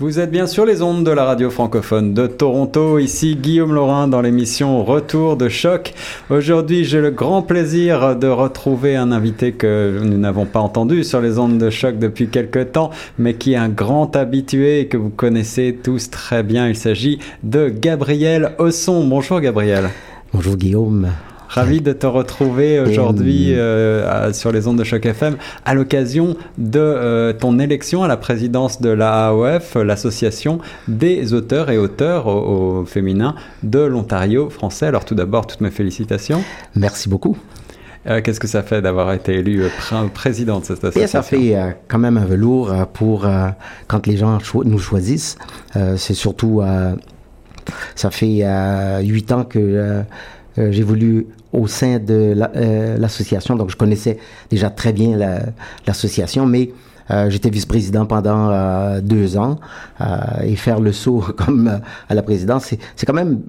Vous 0.00 0.20
êtes 0.20 0.30
bien 0.30 0.46
sur 0.46 0.64
les 0.64 0.80
ondes 0.80 1.02
de 1.02 1.10
la 1.10 1.24
radio 1.24 1.50
francophone 1.50 2.14
de 2.14 2.28
Toronto. 2.28 3.00
Ici 3.00 3.34
Guillaume 3.34 3.74
Laurin 3.74 4.06
dans 4.06 4.20
l'émission 4.20 4.84
Retour 4.84 5.36
de 5.36 5.48
choc. 5.48 5.92
Aujourd'hui, 6.30 6.84
j'ai 6.84 7.00
le 7.00 7.10
grand 7.10 7.42
plaisir 7.42 8.14
de 8.14 8.28
retrouver 8.28 8.94
un 8.94 9.10
invité 9.10 9.50
que 9.50 9.98
nous 10.00 10.16
n'avons 10.16 10.46
pas 10.46 10.60
entendu 10.60 11.02
sur 11.02 11.20
les 11.20 11.40
ondes 11.40 11.58
de 11.58 11.68
choc 11.68 11.98
depuis 11.98 12.28
quelque 12.28 12.62
temps, 12.62 12.90
mais 13.18 13.34
qui 13.34 13.54
est 13.54 13.56
un 13.56 13.70
grand 13.70 14.14
habitué 14.14 14.82
et 14.82 14.86
que 14.86 14.96
vous 14.96 15.10
connaissez 15.10 15.76
tous 15.82 16.10
très 16.10 16.44
bien. 16.44 16.68
Il 16.68 16.76
s'agit 16.76 17.18
de 17.42 17.68
Gabriel 17.68 18.54
Osson. 18.58 19.04
Bonjour 19.04 19.40
Gabriel. 19.40 19.90
Bonjour 20.32 20.54
Guillaume. 20.54 21.08
Ravi 21.48 21.80
de 21.80 21.94
te 21.94 22.06
retrouver 22.06 22.78
aujourd'hui 22.78 23.54
euh, 23.54 24.32
sur 24.34 24.52
les 24.52 24.68
ondes 24.68 24.78
de 24.78 24.84
Choc 24.84 25.06
FM 25.06 25.38
à 25.64 25.74
l'occasion 25.74 26.36
de 26.58 26.78
euh, 26.78 27.32
ton 27.32 27.58
élection 27.58 28.02
à 28.02 28.08
la 28.08 28.18
présidence 28.18 28.82
de 28.82 28.90
l'AOF, 28.90 29.76
l'association 29.76 30.58
des 30.88 31.32
auteurs 31.32 31.70
et 31.70 31.78
auteurs 31.78 32.26
au, 32.26 32.84
féminin 32.84 33.34
de 33.62 33.78
l'Ontario 33.78 34.50
français. 34.50 34.86
Alors 34.86 35.06
tout 35.06 35.14
d'abord, 35.14 35.46
toutes 35.46 35.62
mes 35.62 35.70
félicitations. 35.70 36.44
Merci 36.74 37.08
beaucoup. 37.08 37.38
Euh, 38.06 38.20
Qu'est-ce 38.20 38.40
que 38.40 38.46
ça 38.46 38.62
fait 38.62 38.82
d'avoir 38.82 39.14
été 39.14 39.36
élu 39.36 39.62
président 40.12 40.60
de 40.60 40.66
cette 40.66 40.84
association 40.84 41.02
Et 41.02 41.06
Ça 41.06 41.22
fait 41.22 41.56
quand 41.88 41.98
même 41.98 42.18
un 42.18 42.26
velours 42.26 42.74
pour 42.92 43.26
quand 43.86 44.06
les 44.06 44.18
gens 44.18 44.38
nous 44.66 44.78
choisissent. 44.78 45.38
C'est 45.96 46.14
surtout, 46.14 46.62
ça 47.94 48.10
fait 48.10 48.44
huit 49.02 49.32
ans 49.32 49.44
que 49.44 50.04
j'ai 50.70 50.82
voulu 50.82 51.26
au 51.52 51.66
sein 51.66 51.98
de 51.98 52.34
euh, 52.56 52.98
l'association, 52.98 53.56
donc 53.56 53.70
je 53.70 53.76
connaissais 53.76 54.18
déjà 54.50 54.70
très 54.70 54.92
bien 54.92 55.18
l'association, 55.86 56.46
mais 56.46 56.70
euh, 57.10 57.30
j'étais 57.30 57.48
vice-président 57.48 58.04
pendant 58.04 58.50
euh, 58.50 59.00
deux 59.00 59.38
ans 59.38 59.58
et 60.42 60.56
faire 60.56 60.80
le 60.80 60.92
saut 60.92 61.24
comme 61.36 61.80
à 62.08 62.14
la 62.14 62.22
présidence, 62.22 62.74
c'est 62.96 63.06
quand 63.06 63.14
même 63.14 63.40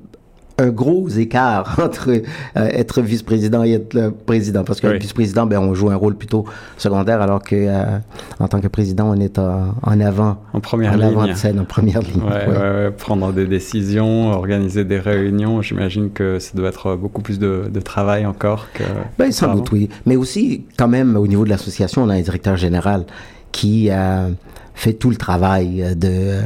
un 0.59 0.69
gros 0.69 1.07
écart 1.09 1.79
entre 1.83 2.09
euh, 2.09 2.21
être 2.55 3.01
vice-président 3.01 3.63
et 3.63 3.73
être 3.73 3.93
le 3.93 4.11
président. 4.11 4.63
Parce 4.63 4.81
que 4.81 4.87
vice-président, 4.87 5.45
ben, 5.45 5.59
on 5.59 5.73
joue 5.73 5.89
un 5.89 5.95
rôle 5.95 6.15
plutôt 6.15 6.45
secondaire, 6.77 7.21
alors 7.21 7.41
que 7.41 7.55
euh, 7.55 7.97
en 8.39 8.47
tant 8.47 8.59
que 8.59 8.67
président, 8.67 9.09
on 9.09 9.19
est 9.19 9.39
en 9.39 9.99
avant. 9.99 10.37
En 10.53 10.59
première 10.59 10.97
ligne. 10.97 11.05
Avant 11.05 11.27
de 11.27 11.33
scène, 11.33 11.59
en 11.59 11.65
première 11.65 12.01
ligne. 12.01 12.21
Ouais, 12.21 12.91
prendre 12.91 13.31
des 13.31 13.47
décisions, 13.47 14.31
organiser 14.31 14.83
des 14.83 14.99
réunions. 14.99 15.61
J'imagine 15.61 16.11
que 16.11 16.39
ça 16.39 16.51
doit 16.55 16.69
être 16.69 16.95
beaucoup 16.95 17.21
plus 17.21 17.39
de, 17.39 17.69
travail 17.79 18.25
encore 18.25 18.67
que. 18.73 18.83
Ben, 19.17 19.31
sans 19.31 19.55
doute, 19.55 19.71
oui. 19.71 19.89
Mais 20.05 20.17
aussi, 20.17 20.65
quand 20.77 20.89
même, 20.89 21.15
au 21.15 21.27
niveau 21.27 21.45
de 21.45 21.49
l'association, 21.49 22.03
on 22.03 22.09
a 22.09 22.15
un 22.15 22.21
directeur 22.21 22.57
général 22.57 23.05
qui 23.53 23.89
euh, 23.89 24.29
fait 24.75 24.93
tout 24.93 25.09
le 25.09 25.15
travail 25.15 25.95
de, 25.95 26.41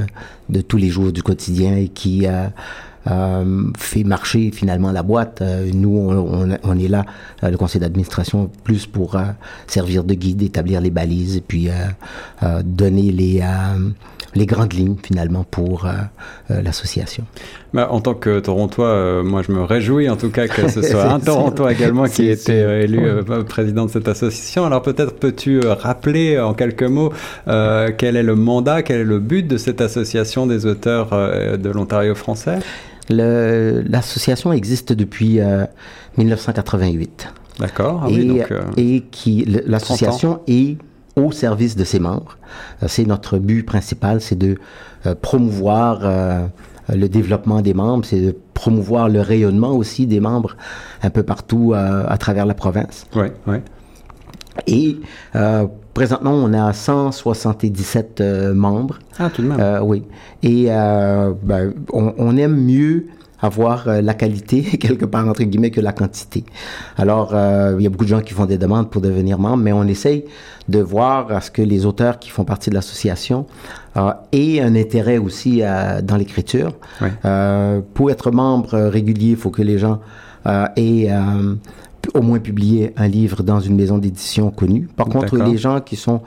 de 0.49 0.61
tous 0.61 0.77
les 0.77 0.89
jours 0.89 1.11
du 1.11 1.23
quotidien 1.23 1.75
et 1.75 1.87
qui 1.87 2.27
euh, 2.27 2.45
fait 3.77 4.03
marcher 4.03 4.51
finalement 4.51 4.91
la 4.91 5.03
boîte. 5.03 5.41
Euh, 5.41 5.69
nous, 5.73 5.97
on, 5.97 6.57
on, 6.63 6.79
est 6.79 6.87
là, 6.87 7.05
euh, 7.43 7.49
le 7.49 7.57
conseil 7.57 7.81
d'administration, 7.81 8.49
plus 8.63 8.85
pour 8.85 9.17
servir 9.67 10.03
de 10.03 10.13
guide, 10.13 10.41
établir 10.41 10.81
les 10.81 10.89
balises, 10.89 11.37
et 11.37 11.41
puis 11.41 11.69
donner 12.63 13.11
les, 13.11 13.41
les 14.35 14.45
grandes 14.45 14.73
lignes 14.73 14.95
finalement 15.01 15.43
pour 15.43 15.87
l'association. 16.49 17.25
Bah, 17.73 17.87
en 17.91 18.01
tant 18.01 18.13
que 18.13 18.39
Torontois, 18.39 19.23
moi 19.23 19.41
je 19.41 19.51
me 19.51 19.63
réjouis 19.63 20.09
en 20.09 20.15
tout 20.15 20.29
cas 20.29 20.47
que 20.47 20.69
ce 20.69 20.81
soit 20.83 21.05
un 21.05 21.19
Torontois 21.19 21.71
également 21.71 22.05
qui 22.05 22.27
ait 22.27 22.33
été 22.33 22.53
élu 22.53 23.23
président 23.47 23.85
de 23.85 23.91
cette 23.91 24.07
association. 24.07 24.65
Alors 24.65 24.81
peut-être 24.81 25.15
peux-tu 25.15 25.59
rappeler 25.61 26.39
en 26.39 26.53
quelques 26.53 26.83
mots 26.83 27.11
quel 27.45 28.15
est 28.15 28.23
le 28.23 28.35
mandat, 28.35 28.83
quel 28.83 29.01
est 29.01 29.05
le 29.05 29.19
but 29.19 29.47
de 29.47 29.57
cette 29.57 29.81
association 29.81 30.47
des 30.47 30.65
auteurs 30.65 31.09
de 31.11 31.69
l'Ontario 31.69 32.15
français? 32.15 32.59
L'association 33.09 34.53
existe 34.53 34.93
depuis 34.93 35.39
1988. 36.17 37.27
Euh, 37.27 37.59
D'accord. 37.59 38.03
Ah 38.05 38.09
et, 38.09 38.23
donc, 38.23 38.51
euh, 38.51 38.63
et 38.77 39.01
qui 39.11 39.45
l'association 39.45 40.39
est 40.47 40.77
au 41.15 41.31
service 41.31 41.75
de 41.75 41.83
ses 41.83 41.99
membres. 41.99 42.37
Euh, 42.81 42.87
c'est 42.89 43.05
notre 43.05 43.37
but 43.37 43.63
principal, 43.63 44.21
c'est 44.21 44.37
de 44.37 44.57
promouvoir 45.21 45.99
le 46.87 47.09
développement 47.09 47.61
des 47.61 47.73
membres, 47.73 48.05
c'est 48.05 48.21
de 48.21 48.35
promouvoir 48.53 49.09
le 49.09 49.19
rayonnement 49.19 49.71
aussi 49.71 50.07
des 50.07 50.21
membres 50.21 50.55
un 51.01 51.09
peu 51.09 51.23
partout 51.23 51.73
à 51.75 52.17
travers 52.17 52.45
la 52.45 52.53
province. 52.53 53.05
Oui, 53.13 53.27
oui. 53.47 53.57
Et 54.67 54.97
euh, 55.35 55.65
présentement, 55.93 56.31
on 56.31 56.53
a 56.53 56.73
177 56.73 58.21
euh, 58.21 58.53
membres. 58.53 58.99
Ah, 59.19 59.29
tout 59.29 59.41
de 59.41 59.47
même. 59.47 59.59
Euh, 59.59 59.81
oui. 59.81 60.03
Et 60.41 60.65
ben, 60.65 61.73
on, 61.91 62.13
on, 62.17 62.37
aime 62.37 62.55
mieux 62.55 63.07
avoir 63.41 63.87
la 64.01 64.13
qualité, 64.13 64.61
quelque 64.79 65.05
part, 65.05 65.27
entre 65.27 65.43
guillemets, 65.43 65.71
que 65.71 65.81
la 65.81 65.91
quantité. 65.91 66.45
Alors, 66.97 67.33
il 67.77 67.83
y 67.83 67.87
a 67.87 67.89
beaucoup 67.89 68.05
de 68.05 68.09
gens 68.09 68.21
qui 68.21 68.33
font 68.33 68.45
des 68.45 68.57
demandes 68.57 68.89
pour 68.89 69.01
devenir 69.01 69.37
membre, 69.37 69.57
mais 69.57 69.73
on 69.73 69.83
essaye 69.83 70.25
de 70.69 70.79
voir 70.79 71.29
à 71.31 71.41
ce 71.41 71.51
que 71.51 71.61
les 71.61 71.85
auteurs 71.85 72.19
qui 72.19 72.29
font 72.29 72.45
partie 72.45 72.69
de 72.69 72.75
l'association 72.75 73.45
aient 74.31 74.61
un 74.61 74.75
intérêt 74.75 75.17
aussi 75.17 75.61
dans 76.03 76.15
l'écriture. 76.15 76.73
Oui. 77.01 77.09
pour 77.93 78.11
être 78.11 78.31
membre 78.31 78.77
régulier, 78.79 79.31
il 79.31 79.37
faut 79.37 79.49
que 79.49 79.61
les 79.61 79.77
gens 79.77 79.99
aient 80.45 81.09
au 82.13 82.21
moins 82.21 82.39
publier 82.39 82.93
un 82.97 83.07
livre 83.07 83.43
dans 83.43 83.59
une 83.59 83.75
maison 83.75 83.97
d'édition 83.97 84.51
connue. 84.51 84.87
Par 84.95 85.07
contre, 85.07 85.37
les 85.37 85.57
gens 85.57 85.81
qui 85.81 85.95
sont 85.95 86.21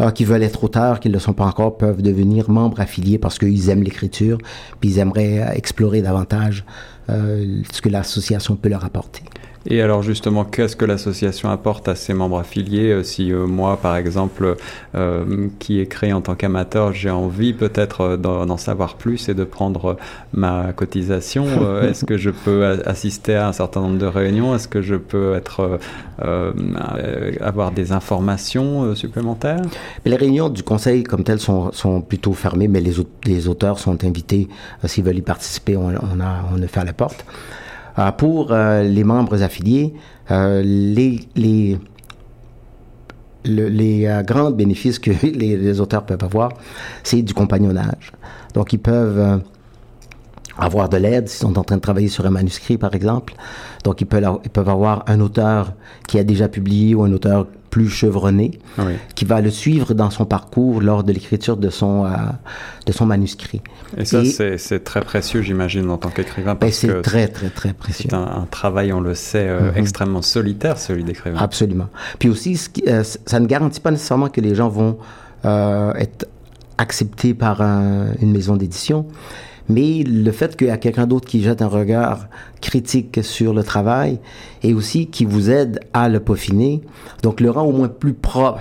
euh, 0.00 0.10
qui 0.10 0.24
veulent 0.24 0.44
être 0.44 0.62
auteurs, 0.62 1.00
qui 1.00 1.08
ne 1.08 1.14
le 1.14 1.18
sont 1.18 1.32
pas 1.32 1.44
encore, 1.44 1.76
peuvent 1.76 2.02
devenir 2.02 2.50
membres 2.50 2.80
affiliés 2.80 3.18
parce 3.18 3.38
qu'ils 3.38 3.68
aiment 3.68 3.82
l'écriture, 3.82 4.38
puis 4.80 4.90
ils 4.90 4.98
aimeraient 4.98 5.56
explorer 5.56 6.02
davantage 6.02 6.64
euh, 7.10 7.62
ce 7.72 7.82
que 7.82 7.88
l'association 7.88 8.54
peut 8.54 8.68
leur 8.68 8.84
apporter. 8.84 9.22
Et 9.70 9.82
alors 9.82 10.02
justement, 10.02 10.44
qu'est-ce 10.44 10.76
que 10.76 10.86
l'association 10.86 11.50
apporte 11.50 11.88
à 11.88 11.94
ses 11.94 12.14
membres 12.14 12.38
affiliés 12.38 12.90
euh, 12.90 13.02
Si 13.02 13.30
euh, 13.30 13.46
moi, 13.46 13.76
par 13.76 13.96
exemple, 13.96 14.56
euh, 14.94 15.48
qui 15.58 15.78
est 15.78 15.86
créé 15.86 16.14
en 16.14 16.22
tant 16.22 16.34
qu'amateur, 16.34 16.94
j'ai 16.94 17.10
envie 17.10 17.52
peut-être 17.52 18.16
d'en 18.16 18.56
savoir 18.56 18.94
plus 18.94 19.28
et 19.28 19.34
de 19.34 19.44
prendre 19.44 19.98
ma 20.32 20.72
cotisation, 20.72 21.44
est-ce 21.82 22.06
que 22.06 22.16
je 22.16 22.30
peux 22.30 22.64
assister 22.86 23.34
à 23.34 23.48
un 23.48 23.52
certain 23.52 23.82
nombre 23.82 23.98
de 23.98 24.06
réunions? 24.06 24.54
Est-ce 24.54 24.68
que 24.68 24.80
je 24.80 24.94
peux 24.94 25.34
être, 25.34 25.78
avoir 27.40 27.70
des 27.72 27.92
informations 27.92 28.94
supplémentaires? 28.94 29.60
Les 30.06 30.16
réunions 30.16 30.48
du 30.48 30.62
conseil 30.62 31.02
comme 31.02 31.24
telles 31.24 31.40
sont, 31.40 31.72
sont 31.72 32.00
plutôt 32.00 32.32
fermées, 32.32 32.68
mais 32.68 32.80
les, 32.80 32.94
les 33.26 33.48
auteurs 33.48 33.78
sont 33.78 34.02
invités. 34.04 34.48
S'ils 34.84 35.04
veulent 35.04 35.18
y 35.18 35.22
participer, 35.22 35.76
on, 35.76 35.88
on, 35.88 36.20
a, 36.20 36.44
on 36.54 36.66
fait 36.66 36.80
à 36.80 36.84
la 36.84 36.94
porte. 36.94 37.24
Euh, 37.98 38.12
pour 38.12 38.52
euh, 38.52 38.82
les 38.82 39.02
membres 39.02 39.42
affiliés, 39.42 39.92
euh, 40.30 40.62
les, 40.64 41.20
les, 41.34 41.78
les 43.44 44.22
grands 44.24 44.50
bénéfices 44.52 44.98
que 44.98 45.10
les, 45.26 45.80
auteurs 45.80 46.04
peuvent 46.04 46.22
avoir, 46.22 46.52
c'est 47.02 47.22
du 47.22 47.34
compagnonnage. 47.34 48.12
Donc, 48.54 48.72
ils 48.72 48.78
peuvent 48.78 49.42
avoir 50.58 50.88
de 50.88 50.96
l'aide 50.96 51.28
s'ils 51.28 51.40
sont 51.40 51.58
en 51.58 51.64
train 51.64 51.76
de 51.76 51.80
travailler 51.80 52.08
sur 52.08 52.26
un 52.26 52.30
manuscrit, 52.30 52.78
par 52.78 52.94
exemple. 52.94 53.34
Donc, 53.84 54.00
ils 54.00 54.06
peuvent, 54.06 54.38
ils 54.44 54.50
peuvent 54.50 54.68
avoir 54.68 55.04
un 55.06 55.20
auteur 55.20 55.72
qui 56.06 56.18
a 56.18 56.24
déjà 56.24 56.48
publié 56.48 56.94
ou 56.94 57.02
un 57.02 57.12
auteur 57.12 57.46
plus 57.70 57.88
chevronné, 57.88 58.58
qui 59.14 59.24
va 59.24 59.40
le 59.40 59.50
suivre 59.50 59.94
dans 59.94 60.10
son 60.10 60.24
parcours 60.24 60.80
lors 60.80 61.04
de 61.04 61.12
l'écriture 61.12 61.56
de 61.56 61.70
son 61.70 62.06
euh, 62.06 62.10
de 62.86 62.92
son 62.92 63.06
manuscrit. 63.06 63.60
Et 63.96 64.04
ça, 64.04 64.22
c'est 64.24 64.84
très 64.84 65.02
précieux, 65.02 65.42
j'imagine, 65.42 65.90
en 65.90 65.98
tant 65.98 66.10
qu'écrivain. 66.10 66.54
Ben, 66.54 66.70
c'est 66.70 67.02
très, 67.02 67.28
très, 67.28 67.50
très 67.50 67.72
précieux. 67.72 68.08
C'est 68.10 68.16
un, 68.16 68.46
travail, 68.50 68.92
on 68.92 69.00
le 69.00 69.14
sait, 69.14 69.46
euh, 69.48 69.70
mhm. 69.70 69.76
extrêmement 69.76 70.22
solitaire, 70.22 70.78
celui 70.78 71.04
d'écrivain. 71.04 71.38
Absolument. 71.38 71.88
Puis 72.18 72.28
aussi, 72.28 72.58
euh, 72.86 73.04
ça 73.04 73.40
ne 73.40 73.46
garantit 73.46 73.80
pas 73.80 73.90
nécessairement 73.90 74.28
que 74.28 74.40
les 74.40 74.54
gens 74.54 74.68
vont 74.68 74.98
être 75.44 76.26
acceptés 76.78 77.32
par 77.32 77.60
une 77.60 78.32
maison 78.32 78.56
d'édition, 78.56 79.06
mais 79.68 80.02
le 80.02 80.32
fait 80.32 80.56
qu'il 80.56 80.68
y 80.68 80.70
a 80.70 80.76
quelqu'un 80.76 81.06
d'autre 81.06 81.26
qui 81.26 81.42
jette 81.42 81.62
un 81.62 81.68
regard 81.68 82.28
critique 82.60 83.20
sur 83.22 83.54
le 83.54 83.62
travail 83.62 84.18
et 84.62 84.74
aussi 84.74 85.06
qui 85.06 85.24
vous 85.24 85.50
aide 85.50 85.80
à 85.92 86.08
le 86.08 86.20
peaufiner, 86.20 86.82
donc 87.22 87.40
le 87.40 87.50
rend 87.50 87.62
au 87.62 87.72
moins 87.72 87.88
plus 87.88 88.14
proche 88.14 88.60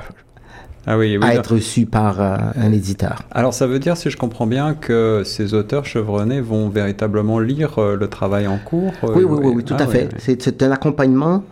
ah 0.90 0.98
oui, 0.98 1.20
à 1.22 1.36
être 1.36 1.56
reçu 1.56 1.86
par 1.86 2.22
euh, 2.22 2.38
un 2.56 2.72
éditeur. 2.72 3.20
Alors 3.32 3.54
ça 3.54 3.68
veut 3.68 3.78
dire, 3.78 3.98
si 3.98 4.10
je 4.10 4.16
comprends 4.16 4.48
bien, 4.48 4.74
que 4.74 5.24
ces 5.26 5.54
auteurs 5.54 5.86
chevronnés 5.86 6.40
vont 6.40 6.70
véritablement 6.70 7.40
lire 7.40 7.78
euh, 7.78 7.98
le 7.98 8.08
travail 8.08 8.48
en 8.48 8.58
cours 8.58 8.94
euh, 9.04 9.10
Oui, 9.14 9.26
oui, 9.26 9.52
oui, 9.54 9.64
tout 9.66 9.76
ah 9.78 9.84
à 9.84 9.88
fait. 9.88 10.08
C'est 10.18 10.64
un 10.64 10.72
accompagnement 10.72 11.44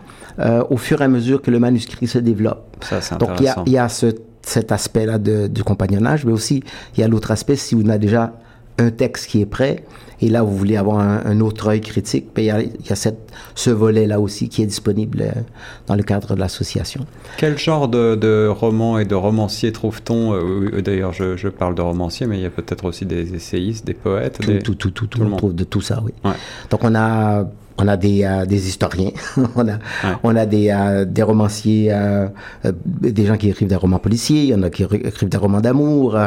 au 0.68 0.76
fur 0.76 1.00
et 1.00 1.04
à 1.04 1.08
mesure 1.08 1.40
que 1.40 1.50
le 1.50 1.58
manuscrit 1.58 2.06
se 2.06 2.18
développe. 2.18 2.76
Ça, 2.82 3.00
c'est 3.00 3.18
Donc 3.18 3.30
il 3.40 3.72
y 3.72 3.78
a, 3.78 3.88
ce, 3.88 4.14
cet 4.42 4.70
aspect-là 4.70 5.18
du 5.18 5.64
compagnonnage, 5.64 6.24
mais 6.26 6.32
aussi 6.32 6.62
il 6.94 7.00
y 7.00 7.02
a 7.02 7.08
l'autre 7.08 7.30
aspect, 7.30 7.56
si 7.56 7.74
vous 7.74 7.82
n'avez 7.82 7.98
déjà 7.98 8.32
un 8.78 8.90
texte 8.90 9.26
qui 9.30 9.40
est 9.40 9.46
prêt, 9.46 9.84
et 10.20 10.28
là, 10.28 10.42
vous 10.42 10.56
voulez 10.56 10.76
avoir 10.76 10.98
un, 10.98 11.40
autre 11.40 11.68
œil 11.68 11.80
critique, 11.82 12.28
ben, 12.34 12.42
il 12.42 12.46
y 12.46 12.50
a, 12.50 12.62
y 12.62 12.92
a 12.92 12.94
cette, 12.94 13.30
ce 13.54 13.68
volet-là 13.68 14.18
aussi 14.18 14.48
qui 14.48 14.62
est 14.62 14.66
disponible 14.66 15.20
euh, 15.20 15.40
dans 15.86 15.94
le 15.94 16.02
cadre 16.02 16.34
de 16.34 16.40
l'association. 16.40 17.04
Quel 17.36 17.58
genre 17.58 17.88
de, 17.88 18.14
de 18.14 18.48
romans 18.48 18.98
et 18.98 19.04
de 19.04 19.14
romanciers 19.14 19.72
trouve-t-on 19.72 20.32
euh, 20.32 20.80
D'ailleurs, 20.80 21.12
je, 21.12 21.36
je, 21.36 21.48
parle 21.48 21.74
de 21.74 21.82
romanciers, 21.82 22.26
mais 22.26 22.38
il 22.38 22.42
y 22.42 22.46
a 22.46 22.50
peut-être 22.50 22.86
aussi 22.86 23.04
des 23.04 23.34
essayistes, 23.34 23.86
des 23.86 23.94
poètes. 23.94 24.38
Tout, 24.40 24.50
des... 24.50 24.58
tout, 24.60 24.74
tout, 24.74 24.90
tout, 24.90 25.06
tout, 25.06 25.20
on 25.20 25.36
trouve 25.36 25.54
de 25.54 25.64
tout 25.64 25.82
ça, 25.82 26.00
oui. 26.02 26.12
Ouais. 26.24 26.36
Donc, 26.70 26.82
on 26.82 26.94
a 26.94 27.46
on 27.78 27.88
a 27.88 27.96
des, 27.96 28.24
euh, 28.24 28.46
des 28.46 28.68
historiens, 28.68 29.10
on 29.56 29.68
a, 29.68 29.72
ouais. 29.72 30.16
on 30.22 30.36
a 30.36 30.46
des, 30.46 30.70
euh, 30.70 31.04
des 31.04 31.22
romanciers, 31.22 31.88
euh, 31.92 32.28
des 32.64 33.26
gens 33.26 33.36
qui 33.36 33.50
écrivent 33.50 33.68
des 33.68 33.76
romans 33.76 33.98
policiers, 33.98 34.42
il 34.42 34.48
y 34.48 34.54
en 34.54 34.62
a 34.62 34.70
qui 34.70 34.84
écrivent 34.84 35.28
des 35.28 35.36
romans 35.36 35.60
d'amour, 35.60 36.18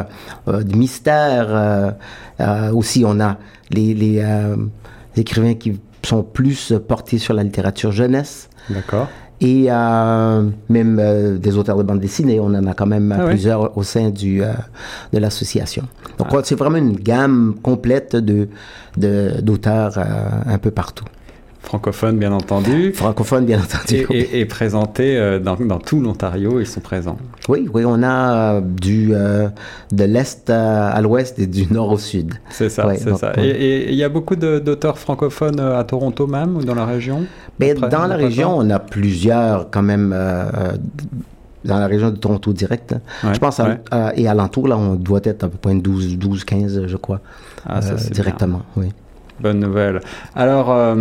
de 0.47 0.75
mystère. 0.75 1.95
aussi, 2.73 3.03
on 3.05 3.19
a 3.19 3.37
les, 3.71 3.93
les 3.93 4.23
écrivains 5.15 5.55
qui 5.55 5.79
sont 6.03 6.23
plus 6.23 6.73
portés 6.87 7.17
sur 7.17 7.33
la 7.33 7.43
littérature 7.43 7.91
jeunesse. 7.91 8.49
D'accord. 8.69 9.07
Et 9.41 9.69
même 10.69 11.39
des 11.39 11.57
auteurs 11.57 11.77
de 11.77 11.83
bande 11.83 11.99
dessinée, 11.99 12.39
on 12.39 12.47
en 12.47 12.67
a 12.67 12.73
quand 12.73 12.85
même 12.85 13.15
ah 13.17 13.25
plusieurs 13.25 13.61
ouais. 13.61 13.69
au 13.75 13.83
sein 13.83 14.09
du, 14.09 14.41
de 15.13 15.17
l'association. 15.17 15.83
Donc, 16.17 16.27
ah. 16.31 16.41
c'est 16.43 16.55
vraiment 16.55 16.77
une 16.77 16.95
gamme 16.95 17.55
complète 17.61 18.15
de, 18.15 18.47
d'auteurs 19.41 19.97
un 20.45 20.57
peu 20.57 20.71
partout. 20.71 21.05
Francophone, 21.61 22.17
bien 22.17 22.31
entendu. 22.31 22.93
Francophone, 22.93 23.45
bien 23.45 23.59
entendu. 23.59 24.05
Et, 24.09 24.19
et, 24.19 24.39
et 24.39 24.45
présenté 24.45 25.17
euh, 25.17 25.39
dans, 25.39 25.55
dans, 25.55 25.77
tout 25.79 25.99
l'Ontario, 25.99 26.59
ils 26.59 26.65
sont 26.65 26.79
présents. 26.79 27.17
Oui, 27.47 27.69
oui, 27.73 27.83
on 27.85 28.01
a 28.01 28.55
euh, 28.55 28.61
du, 28.61 29.09
euh, 29.13 29.49
de 29.91 30.03
l'Est 30.03 30.49
à 30.49 30.99
l'Ouest 31.01 31.37
et 31.37 31.47
du 31.47 31.71
Nord 31.71 31.91
au 31.91 31.97
Sud. 31.97 32.33
C'est 32.49 32.69
ça, 32.69 32.87
ouais, 32.87 32.97
c'est 32.97 33.15
ça. 33.15 33.33
Et 33.37 33.89
il 33.89 33.95
y 33.95 34.03
a 34.03 34.09
beaucoup 34.09 34.35
d'auteurs 34.35 34.97
francophones 34.97 35.59
à 35.59 35.83
Toronto 35.83 36.27
même, 36.27 36.57
ou 36.57 36.63
dans 36.63 36.75
la 36.75 36.85
région? 36.85 37.25
Mais 37.59 37.73
Dans 37.73 38.07
la 38.07 38.15
région, 38.15 38.57
on 38.57 38.69
a 38.69 38.79
plusieurs 38.79 39.69
quand 39.69 39.83
même 39.83 40.15
dans 41.65 41.77
la 41.77 41.87
région 41.87 42.09
de 42.11 42.15
Toronto 42.15 42.53
direct. 42.53 42.95
Ouais, 43.23 43.33
je 43.33 43.39
pense 43.39 43.59
à, 43.59 43.77
à, 43.91 44.15
et 44.15 44.27
alentour, 44.27 44.67
là, 44.67 44.77
on 44.77 44.95
doit 44.95 45.21
être 45.23 45.43
à 45.43 45.49
peu 45.49 45.57
près 45.57 45.75
12, 45.75 46.17
12 46.17 46.43
15, 46.43 46.87
je 46.87 46.97
crois, 46.97 47.19
ah, 47.65 47.81
ça, 47.81 47.93
euh, 47.93 48.09
directement. 48.11 48.61
Bien. 48.75 48.85
Oui. 48.85 48.93
Bonne 49.39 49.59
nouvelle. 49.59 50.01
Alors, 50.35 50.95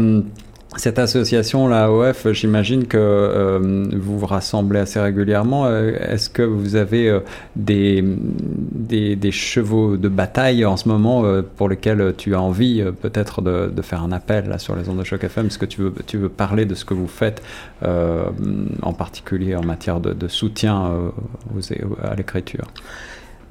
cette 0.77 0.99
association, 0.99 1.67
la 1.67 1.91
OF, 1.91 2.31
j'imagine 2.33 2.87
que 2.87 2.99
euh, 2.99 3.89
vous 3.97 4.19
vous 4.19 4.27
rassemblez 4.27 4.81
assez 4.81 5.01
régulièrement. 5.01 5.65
Euh, 5.65 5.97
est-ce 5.99 6.29
que 6.29 6.43
vous 6.43 6.77
avez 6.77 7.09
euh, 7.09 7.21
des, 7.57 9.33
chevaux 9.33 9.97
de 9.97 10.09
bataille 10.09 10.67
en 10.67 10.77
ce 10.77 10.89
moment 10.89 11.25
pour 11.57 11.71
lesquels 11.71 12.15
tu 12.19 12.35
as 12.35 12.41
envie 12.41 12.85
peut-être 13.01 13.41
de, 13.41 13.83
faire 13.83 14.03
un 14.03 14.13
appel 14.13 14.49
là, 14.49 14.59
sur 14.59 14.77
les 14.77 14.89
ondes 14.91 14.99
de 14.99 15.05
choc 15.05 15.25
FM 15.25 15.47
Est-ce 15.47 15.59
que 15.59 15.67
tu 15.67 16.19
veux, 16.19 16.29
parler 16.29 16.67
de 16.67 16.75
ce 16.75 16.85
que 16.85 16.95
vous 16.95 17.09
faites 17.09 17.43
en 17.83 18.93
particulier 18.93 19.57
en 19.57 19.65
matière 19.65 20.01
de, 20.01 20.29
soutien 20.29 20.91
à 22.03 22.15
l'écriture? 22.15 22.67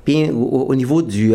Bien, 0.06 0.32
au, 0.34 0.68
au, 0.70 0.76
niveau 0.76 1.02
du 1.02 1.34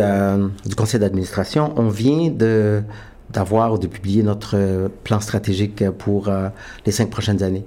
conseil 0.76 1.00
d'administration, 1.00 1.72
on 1.76 1.88
vient 1.88 2.30
de 2.30 2.82
d'avoir 3.30 3.72
ou 3.72 3.78
de 3.78 3.86
publier 3.86 4.22
notre 4.22 4.90
plan 5.04 5.20
stratégique 5.20 5.88
pour 5.90 6.28
euh, 6.28 6.48
les 6.84 6.92
cinq 6.92 7.10
prochaines 7.10 7.42
années. 7.42 7.64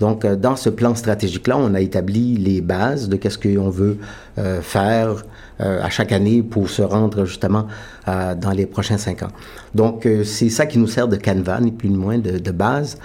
Donc, 0.00 0.24
euh, 0.24 0.36
dans 0.36 0.56
ce 0.56 0.70
plan 0.70 0.94
stratégique-là, 0.94 1.56
on 1.58 1.74
a 1.74 1.80
établi 1.80 2.36
les 2.36 2.60
bases 2.60 3.08
de 3.08 3.16
qu'est-ce 3.16 3.38
qu'on 3.38 3.70
veut 3.70 3.98
euh, 4.38 4.60
faire 4.62 5.24
à 5.60 5.90
chaque 5.90 6.12
année 6.12 6.44
pour 6.44 6.70
se 6.70 6.82
rendre 6.82 7.24
justement 7.24 7.66
dans 8.06 8.52
les 8.52 8.64
prochains 8.64 8.96
cinq 8.96 9.24
ans. 9.24 9.32
Donc, 9.74 10.06
c'est 10.24 10.50
ça 10.50 10.66
qui 10.66 10.78
nous 10.78 10.86
sert 10.86 11.08
de 11.08 11.16
canevas, 11.16 11.60
ni 11.60 11.72
plus 11.72 11.88
ni 11.88 11.96
moins, 11.96 12.16
de 12.16 12.50
base 12.52 12.96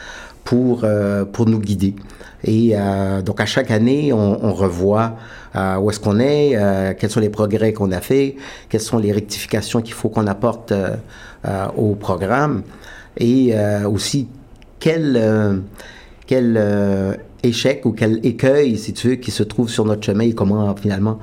pour, 0.44 0.86
pour 1.31 1.45
nous 1.45 1.60
guider. 1.60 1.95
Et 2.44 2.75
donc, 3.25 3.40
à 3.40 3.45
chaque 3.45 3.72
année, 3.72 4.12
on, 4.12 4.44
on 4.44 4.54
revoit 4.54 5.16
euh, 5.56 5.78
où 5.78 5.90
est-ce 5.92 6.00
qu'on 6.00 6.19
est, 6.19 6.56
euh, 6.56 6.94
quels 6.98 7.12
sont 7.12 7.19
les 7.19 7.30
progrès 7.30 7.74
qu'on 7.74 7.92
a 7.92 8.01
fait, 8.01 8.38
quelles 8.69 8.81
sont 8.81 8.98
les 8.98 9.12
rectifications 9.12 9.81
qu'il 9.81 9.94
faut 9.94 10.10
qu'on 10.10 10.25
apporte 10.25 10.72
euh, 10.72 10.95
au 11.78 11.94
programme 11.95 12.63
et 13.18 13.54
aussi 13.86 14.28
quel, 14.80 15.62
quel 16.25 17.19
échec 17.44 17.86
ou 17.86 17.92
quel 17.92 18.25
écueil, 18.25 18.75
si 18.75 18.92
tu 18.94 19.10
veux, 19.10 19.16
qui 19.16 19.30
se 19.30 19.44
trouve 19.44 19.69
sur 19.69 19.86
notre 19.86 20.04
chemin 20.04 20.24
et 20.24 20.34
comment 20.34 20.75
finalement 20.75 21.19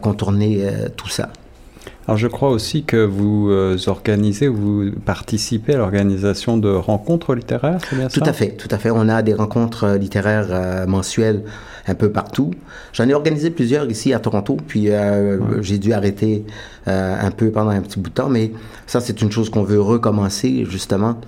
contourner 0.00 0.66
tout 0.96 1.10
ça. 1.10 1.28
Alors 2.06 2.16
je 2.16 2.28
crois 2.28 2.50
aussi 2.50 2.84
que 2.84 3.04
vous 3.04 3.50
euh, 3.50 3.76
organisez, 3.86 4.48
vous 4.48 4.90
participez 5.04 5.74
à 5.74 5.78
l'organisation 5.78 6.56
de 6.56 6.70
rencontres 6.70 7.34
littéraires, 7.34 7.78
c'est 7.88 7.96
bien 7.96 8.08
tout 8.08 8.14
ça 8.14 8.20
Tout 8.20 8.28
à 8.28 8.32
fait, 8.32 8.50
tout 8.52 8.68
à 8.70 8.78
fait. 8.78 8.90
On 8.90 9.08
a 9.08 9.22
des 9.22 9.34
rencontres 9.34 9.96
littéraires 9.96 10.48
euh, 10.50 10.86
mensuelles 10.86 11.42
un 11.88 11.94
peu 11.94 12.10
partout. 12.10 12.52
J'en 12.92 13.08
ai 13.08 13.14
organisé 13.14 13.50
plusieurs 13.50 13.88
ici 13.90 14.12
à 14.12 14.18
Toronto, 14.18 14.56
puis 14.66 14.90
euh, 14.90 15.38
ouais. 15.38 15.62
j'ai 15.62 15.78
dû 15.78 15.92
arrêter 15.92 16.44
euh, 16.88 17.16
un 17.20 17.30
peu 17.30 17.50
pendant 17.50 17.70
un 17.70 17.80
petit 17.80 17.98
bout 17.98 18.10
de 18.10 18.14
temps, 18.14 18.28
mais 18.28 18.52
ça 18.86 19.00
c'est 19.00 19.22
une 19.22 19.30
chose 19.30 19.50
qu'on 19.50 19.62
veut 19.62 19.80
recommencer 19.80 20.64
justement. 20.68 21.18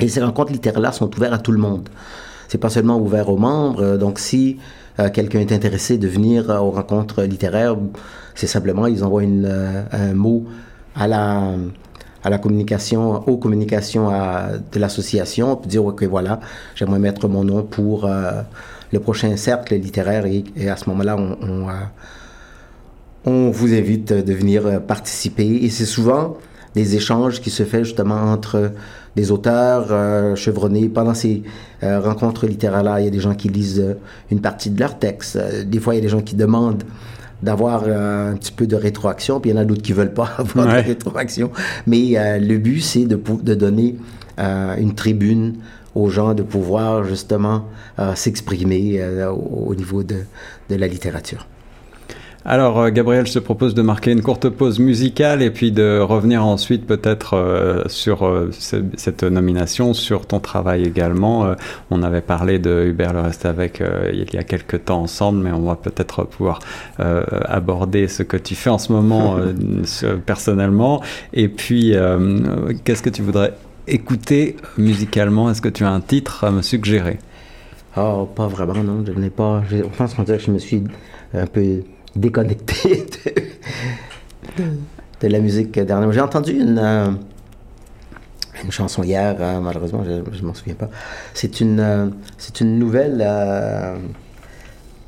Et 0.00 0.08
ces 0.08 0.22
rencontres 0.22 0.52
littéraires-là 0.52 0.92
sont 0.92 1.14
ouvertes 1.16 1.34
à 1.34 1.38
tout 1.38 1.52
le 1.52 1.58
monde. 1.58 1.88
C'est 2.48 2.58
pas 2.58 2.70
seulement 2.70 2.98
ouvert 2.98 3.28
aux 3.28 3.36
membres, 3.36 3.96
donc 3.96 4.18
si 4.18 4.58
quelqu'un 5.12 5.40
est 5.40 5.50
intéressé 5.50 5.98
de 5.98 6.06
venir 6.06 6.50
aux 6.50 6.70
rencontres 6.70 7.22
littéraires, 7.24 7.76
c'est 8.34 8.46
simplement, 8.46 8.86
ils 8.86 9.04
envoient 9.04 9.22
euh, 9.22 9.84
un 9.92 10.12
mot 10.12 10.44
à 10.96 11.06
la, 11.06 11.54
à 12.22 12.30
la 12.30 12.38
communication, 12.38 13.26
aux 13.28 13.36
communications 13.36 14.10
de 14.10 14.78
l'association, 14.78 15.56
pour 15.56 15.66
dire, 15.66 15.84
OK, 15.84 16.02
voilà, 16.04 16.40
j'aimerais 16.74 16.98
mettre 16.98 17.28
mon 17.28 17.44
nom 17.44 17.62
pour 17.62 18.06
euh, 18.06 18.42
le 18.92 19.00
prochain 19.00 19.36
cercle 19.36 19.74
littéraire 19.76 20.26
et, 20.26 20.68
à 20.68 20.76
ce 20.76 20.88
moment-là, 20.90 21.16
on, 21.16 21.36
on, 21.40 21.68
euh, 21.68 21.72
on, 23.24 23.50
vous 23.50 23.72
invite 23.72 24.12
de 24.12 24.34
venir 24.34 24.82
participer. 24.82 25.64
Et 25.64 25.70
c'est 25.70 25.86
souvent 25.86 26.36
des 26.74 26.96
échanges 26.96 27.40
qui 27.40 27.50
se 27.50 27.62
font 27.62 27.84
justement 27.84 28.32
entre 28.32 28.72
des 29.16 29.30
auteurs 29.30 29.88
euh, 29.90 30.34
chevronnés. 30.34 30.88
Pendant 30.88 31.14
ces 31.14 31.42
euh, 31.82 32.00
rencontres 32.00 32.46
littéraires-là, 32.46 33.00
il 33.00 33.04
y 33.04 33.08
a 33.08 33.10
des 33.10 33.20
gens 33.20 33.34
qui 33.34 33.48
lisent 33.48 33.96
une 34.30 34.40
partie 34.40 34.70
de 34.70 34.80
leur 34.80 34.98
texte. 34.98 35.38
Des 35.64 35.78
fois, 35.78 35.94
il 35.94 35.98
y 35.98 36.00
a 36.00 36.02
des 36.02 36.08
gens 36.08 36.22
qui 36.22 36.34
demandent 36.34 36.84
d'avoir 37.44 37.84
euh, 37.86 38.32
un 38.32 38.36
petit 38.36 38.52
peu 38.52 38.66
de 38.66 38.74
rétroaction, 38.74 39.38
puis 39.38 39.50
il 39.50 39.54
y 39.54 39.58
en 39.58 39.60
a 39.60 39.64
d'autres 39.64 39.82
qui 39.82 39.92
veulent 39.92 40.14
pas 40.14 40.30
avoir 40.38 40.66
ouais. 40.66 40.82
de 40.82 40.88
rétroaction. 40.88 41.50
Mais 41.86 42.16
euh, 42.16 42.38
le 42.38 42.58
but, 42.58 42.80
c'est 42.80 43.04
de, 43.04 43.20
de 43.42 43.54
donner 43.54 43.96
euh, 44.38 44.76
une 44.76 44.94
tribune 44.94 45.54
aux 45.94 46.08
gens 46.08 46.34
de 46.34 46.42
pouvoir 46.42 47.04
justement 47.04 47.66
s'exprimer 48.16 49.00
au, 49.28 49.68
au, 49.68 49.74
niveau 49.76 50.02
de, 50.02 50.16
de 50.68 50.74
la 50.74 50.88
littérature. 50.88 51.46
Alors, 52.46 52.78
euh, 52.78 52.90
Gabriel, 52.90 53.26
je 53.26 53.32
te 53.32 53.38
propose 53.38 53.72
de 53.72 53.80
marquer 53.80 54.12
une 54.12 54.20
courte 54.20 54.50
pause 54.50 54.78
musicale 54.78 55.40
et 55.40 55.50
puis 55.50 55.72
de 55.72 55.98
revenir 55.98 56.44
ensuite 56.44 56.86
peut-être 56.86 57.34
euh, 57.34 57.84
sur 57.86 58.26
euh, 58.26 58.50
cette 58.50 59.22
nomination, 59.22 59.94
sur 59.94 60.26
ton 60.26 60.40
travail 60.40 60.82
également. 60.84 61.46
Euh, 61.46 61.54
on 61.90 62.02
avait 62.02 62.20
parlé 62.20 62.58
de 62.58 62.84
Hubert 62.86 63.14
Le 63.14 63.20
Reste 63.20 63.46
avec 63.46 63.82
il 64.12 64.26
y 64.34 64.36
a 64.36 64.42
quelques 64.42 64.84
temps 64.84 65.00
ensemble, 65.00 65.42
mais 65.42 65.52
on 65.52 65.62
va 65.62 65.76
peut-être 65.76 66.24
pouvoir 66.24 66.58
aborder 66.98 68.08
ce 68.08 68.22
que 68.22 68.36
tu 68.36 68.54
fais 68.54 68.70
en 68.70 68.78
ce 68.78 68.92
moment 68.92 69.38
personnellement. 70.26 71.02
Et 71.32 71.48
puis, 71.48 71.94
qu'est-ce 72.84 73.02
que 73.02 73.10
tu 73.10 73.22
voudrais 73.22 73.54
écouter 73.86 74.56
musicalement? 74.76 75.50
Est-ce 75.50 75.62
que 75.62 75.68
tu 75.68 75.84
as 75.84 75.90
un 75.90 76.00
titre 76.00 76.44
à 76.44 76.50
me 76.50 76.62
suggérer? 76.62 77.18
Oh, 77.96 78.28
pas 78.34 78.48
vraiment, 78.48 78.74
non. 78.74 79.04
Je 79.06 79.12
n'ai 79.12 79.30
pas. 79.30 79.62
Je 79.70 79.82
pense 79.96 80.14
qu'on 80.14 80.24
dirait 80.24 80.38
que 80.38 80.44
je 80.44 80.50
me 80.50 80.58
suis 80.58 80.82
un 81.32 81.46
peu 81.46 81.82
déconnecté 82.16 83.06
de, 84.56 84.62
de, 84.62 84.68
de, 85.20 85.28
la 85.28 85.38
musique 85.40 85.72
dernièrement. 85.72 86.12
J'ai 86.12 86.20
entendu 86.20 86.52
une, 86.52 86.78
euh, 86.78 87.10
une 88.64 88.70
chanson 88.70 89.02
hier, 89.02 89.36
euh, 89.40 89.60
malheureusement, 89.60 90.04
je 90.04 90.40
ne 90.40 90.46
m'en 90.46 90.54
souviens 90.54 90.74
pas. 90.74 90.90
C'est 91.32 91.60
une, 91.60 91.80
euh, 91.80 92.06
c'est 92.38 92.60
une 92.60 92.78
nouvelle. 92.78 93.22
Euh, 93.24 93.96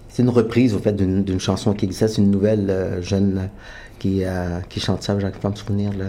c'est 0.09 0.23
une 0.23 0.31
reprise, 0.31 0.75
au 0.75 0.79
fait, 0.79 0.95
d'une 0.95 1.41
chanson 1.41 1.75
qui 1.75 1.85
existait. 1.85 2.09
C'est 2.09 2.23
une 2.23 2.31
nouvelle 2.31 2.71
euh, 2.71 3.03
jeune 3.03 3.51
qui, 3.99 4.23
qui 4.71 4.81
chante 4.81 5.03
ça. 5.03 5.19
J'arrive 5.19 5.39
pas 5.39 5.49
à 5.49 5.51
me 5.51 5.57
souvenir. 5.57 5.91
Le... 5.93 6.07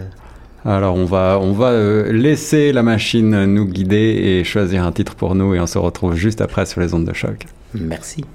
Alors 0.65 0.95
on 0.95 1.05
va, 1.05 1.39
on 1.41 1.53
va 1.53 1.67
euh, 1.67 2.11
laisser 2.11 2.73
la 2.73 2.83
machine 2.83 3.45
nous 3.45 3.65
guider 3.65 3.95
et 3.95 4.43
choisir 4.43 4.83
un 4.83 4.91
titre 4.91 5.15
pour 5.15 5.33
nous 5.33 5.55
et 5.55 5.61
on 5.61 5.67
se 5.67 5.77
retrouve 5.77 6.15
juste 6.15 6.41
après 6.41 6.65
sur 6.65 6.81
les 6.81 6.93
ondes 6.93 7.05
de 7.05 7.13
choc. 7.13 7.45
Merci. 7.73 8.25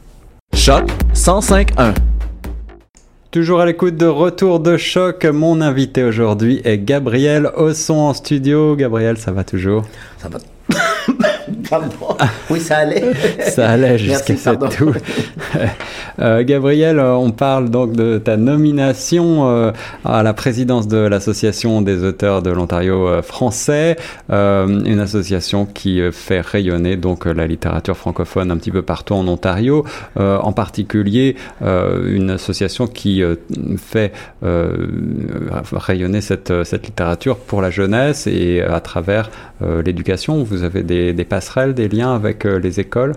Choc 0.54 0.88
105.1 1.14 1.94
Toujours 3.32 3.60
à 3.62 3.64
l'écoute 3.64 3.96
de 3.96 4.04
Retour 4.04 4.60
de 4.60 4.76
choc, 4.76 5.24
mon 5.24 5.62
invité 5.62 6.04
aujourd'hui 6.04 6.60
est 6.64 6.76
Gabriel 6.76 7.46
Osson 7.56 7.94
en 7.94 8.12
studio. 8.12 8.76
Gabriel, 8.76 9.16
ça 9.16 9.32
va 9.32 9.42
toujours? 9.42 9.84
Ça 10.18 10.28
va. 10.28 10.38
Pardon. 11.70 11.88
Oui, 12.50 12.60
ça 12.60 12.78
allait. 12.78 13.12
ça 13.40 13.70
allait 13.70 13.98
jusqu'à 13.98 14.36
cette 14.36 14.76
toux. 14.76 14.94
euh, 16.20 16.44
Gabriel, 16.44 17.00
on 17.00 17.30
parle 17.30 17.70
donc 17.70 17.92
de 17.92 18.18
ta 18.18 18.36
nomination 18.36 19.48
euh, 19.48 19.72
à 20.04 20.22
la 20.22 20.34
présidence 20.34 20.88
de 20.88 20.98
l'Association 20.98 21.82
des 21.82 22.04
auteurs 22.04 22.42
de 22.42 22.50
l'Ontario 22.50 23.08
euh, 23.08 23.22
français, 23.22 23.96
euh, 24.30 24.66
une 24.84 25.00
association 25.00 25.66
qui 25.66 26.00
fait 26.12 26.40
rayonner 26.40 26.96
donc 26.96 27.26
la 27.26 27.46
littérature 27.46 27.96
francophone 27.96 28.50
un 28.50 28.56
petit 28.56 28.70
peu 28.70 28.82
partout 28.82 29.14
en 29.14 29.26
Ontario, 29.28 29.84
en 30.16 30.52
particulier 30.52 31.36
une 31.60 32.30
association 32.30 32.86
qui 32.86 33.22
fait 33.78 34.12
rayonner 35.72 36.20
cette, 36.20 36.64
cette 36.64 36.86
littérature 36.86 37.36
pour 37.36 37.62
la 37.62 37.70
jeunesse 37.70 38.26
et 38.26 38.62
à 38.62 38.80
travers 38.80 39.30
l'éducation. 39.84 40.42
Vous 40.42 40.64
avez 40.64 40.82
des, 40.82 41.12
des, 41.12 41.24
des 41.74 41.88
liens 41.88 42.14
avec 42.14 42.44
les 42.44 42.80
écoles? 42.80 43.14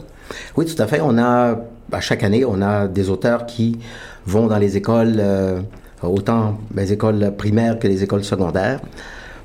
Oui, 0.56 0.66
tout 0.66 0.82
à 0.82 0.88
fait. 0.88 1.02
On 1.02 1.18
a, 1.18 1.60
à 1.92 2.02
chaque 2.02 2.24
année, 2.24 2.46
on 2.46 2.62
a 2.62 2.88
des 2.88 3.10
auteurs 3.10 3.46
qui 3.46 3.78
vont 4.26 4.48
dans 4.48 4.58
les 4.58 4.78
écoles, 4.78 5.16
euh, 5.20 5.62
autant 6.02 6.58
les 6.76 6.92
écoles 6.92 7.34
primaires 7.38 7.80
que 7.80 7.88
les 7.88 8.04
écoles 8.04 8.24
secondaires, 8.24 8.80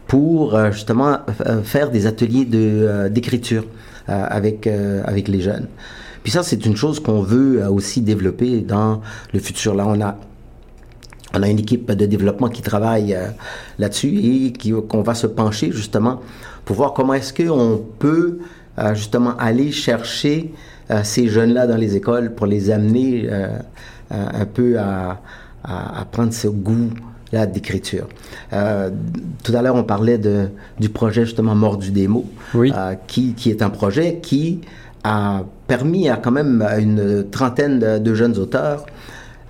pour 0.07 0.55
euh, 0.55 0.73
justement 0.73 1.19
euh, 1.47 1.63
faire 1.63 1.91
des 1.91 2.07
ateliers 2.07 2.45
d'écriture 3.11 3.65
avec, 4.07 4.67
avec 4.67 5.29
les 5.29 5.41
jeunes. 5.41 5.69
Puis 6.25 6.33
ça, 6.33 6.43
c'est 6.43 6.67
une 6.67 6.75
chose 6.75 6.99
qu'on 6.99 7.23
veut 7.23 7.65
aussi 7.69 8.01
développer 8.01 8.61
dans 8.61 9.03
le 9.33 9.39
futur. 9.39 9.73
Là, 9.75 9.85
on 9.87 10.01
a 10.01 10.17
on 11.33 11.45
a 11.45 11.49
une 11.49 11.61
équipe 11.61 11.93
de 11.93 12.07
développement 12.07 12.49
qui 12.49 12.61
travaille 12.61 13.17
là-dessus 13.79 14.09
et 14.09 14.53
qu'on 14.89 15.03
va 15.03 15.15
se 15.15 15.29
pencher 15.29 15.71
justement 15.71 16.21
pour 16.65 16.75
voir 16.75 16.93
comment 16.93 17.15
est-ce 17.15 17.33
qu'on 17.33 17.81
peut 18.01 18.41
justement 18.95 19.37
aller 19.37 19.73
chercher 19.73 20.53
ces 21.03 21.29
jeunes-là 21.29 21.67
dans 21.67 21.77
les 21.77 21.97
écoles 21.97 22.35
pour 22.35 22.47
les 22.47 22.71
amener 22.71 23.29
un 24.11 24.47
peu 24.47 24.79
à, 24.79 25.21
à, 25.65 26.05
prendre 26.11 26.33
ce 26.33 26.49
goût 26.49 26.91
là 27.33 27.47
d'écriture. 27.47 28.09
Euh, 28.53 28.91
tout 29.45 29.55
à 29.55 29.63
l'heure, 29.63 29.77
on 29.77 29.85
parlait 29.85 30.19
de, 30.19 30.49
du 30.79 30.89
projet 30.89 31.25
justement 31.25 31.55
Mordu 31.55 31.91
des 31.91 32.09
mots, 32.09 32.29
oui. 32.55 32.73
euh, 32.77 32.95
qui, 33.07 33.35
qui 33.35 33.51
est 33.51 33.63
un 33.63 33.71
projet 33.71 34.19
qui 34.21 34.61
a 35.05 35.43
permis 35.67 36.09
à 36.09 36.17
quand 36.17 36.33
même 36.33 36.67
une 36.79 37.25
trentaine 37.31 37.79
de, 37.79 37.99
de 37.99 38.15
jeunes 38.15 38.37
auteurs 38.39 38.85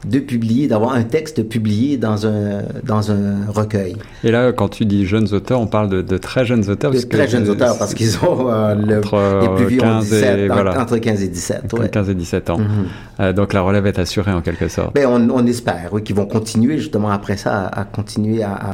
de 0.06 0.18
publier, 0.18 0.66
d'avoir 0.68 0.92
un 0.92 1.02
texte 1.02 1.42
publié 1.48 1.96
dans 1.98 2.26
un, 2.26 2.62
dans 2.84 3.10
un 3.10 3.46
recueil. 3.48 3.96
Et 4.24 4.30
là, 4.30 4.52
quand 4.52 4.68
tu 4.68 4.84
dis 4.86 5.04
jeunes 5.06 5.28
auteurs, 5.34 5.60
on 5.60 5.66
parle 5.66 5.88
de, 5.90 6.00
de 6.02 6.16
très 6.16 6.44
jeunes 6.46 6.68
auteurs. 6.70 6.90
De 6.90 6.98
très 7.00 7.28
jeunes 7.28 7.48
auteurs, 7.48 7.76
parce 7.78 7.94
qu'ils 7.94 8.16
ont 8.24 8.50
euh, 8.50 8.74
le, 8.74 8.98
entre, 8.98 9.40
les 9.42 9.48
plus 9.56 9.66
vieux 9.66 9.80
15 9.80 10.04
17, 10.08 10.38
et, 10.38 10.46
voilà. 10.48 10.80
entre 10.80 10.96
15 10.96 11.22
et 11.22 11.28
17. 11.28 11.64
Entre 11.64 11.80
ouais. 11.80 11.88
15 11.88 12.08
et 12.10 12.14
17 12.14 12.50
ans. 12.50 12.58
Mm 12.58 12.62
-hmm. 12.62 13.20
euh, 13.20 13.32
donc 13.32 13.52
la 13.52 13.60
relève 13.60 13.86
est 13.86 13.98
assurée 13.98 14.32
en 14.32 14.40
quelque 14.40 14.68
sorte. 14.68 14.94
Ben, 14.94 15.06
on, 15.06 15.28
on 15.30 15.46
espère, 15.46 15.88
oui, 15.92 16.02
qu'ils 16.02 16.16
vont 16.16 16.26
continuer 16.26 16.78
justement 16.78 17.10
après 17.10 17.36
ça 17.36 17.52
à, 17.66 17.80
à 17.80 17.84
continuer 17.84 18.42
à, 18.42 18.52
à, 18.52 18.70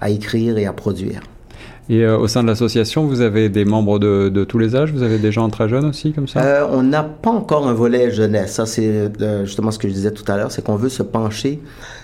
à 0.00 0.10
écrire 0.10 0.58
et 0.58 0.66
à 0.66 0.72
produire. 0.72 1.20
Et 1.88 2.02
euh, 2.02 2.18
au 2.18 2.26
sein 2.26 2.42
de 2.42 2.48
l'association, 2.48 3.06
vous 3.06 3.20
avez 3.20 3.48
des 3.48 3.64
membres 3.64 3.98
de, 3.98 4.28
de, 4.28 4.44
tous 4.44 4.58
les 4.58 4.74
âges? 4.74 4.92
Vous 4.92 5.04
avez 5.04 5.18
des 5.18 5.30
gens 5.30 5.48
très 5.50 5.68
jeunes 5.68 5.84
aussi, 5.84 6.12
comme 6.12 6.26
ça? 6.26 6.40
Euh, 6.42 6.66
On 6.72 6.82
n'a 6.82 7.04
pas 7.04 7.30
encore 7.30 7.68
un 7.68 7.74
volet 7.74 8.10
jeunesse. 8.10 8.54
Ça, 8.54 8.66
c'est 8.66 8.88
euh, 8.88 9.44
justement 9.44 9.70
ce 9.70 9.78
que 9.78 9.88
je 9.88 9.92
disais 9.92 10.10
tout 10.10 10.24
à 10.30 10.36
l'heure, 10.36 10.50
c'est 10.50 10.64
qu'on 10.64 10.74
veut 10.74 10.88
se 10.88 11.04
pencher 11.04 11.60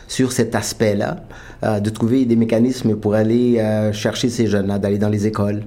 sur 0.06 0.30
cet 0.30 0.54
aspect-là, 0.54 1.16
euh, 1.64 1.80
de 1.80 1.90
trouver 1.90 2.24
des 2.26 2.36
mécanismes 2.36 2.94
pour 2.94 3.14
aller 3.14 3.60
chercher 3.92 4.28
ces 4.28 4.46
jeunes-là, 4.46 4.78
d'aller 4.78 4.98
dans 4.98 5.08
les 5.08 5.26
écoles, 5.26 5.62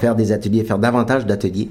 faire 0.00 0.16
des 0.16 0.32
ateliers, 0.32 0.64
faire 0.64 0.78
davantage 0.78 1.26
d'ateliers, 1.26 1.70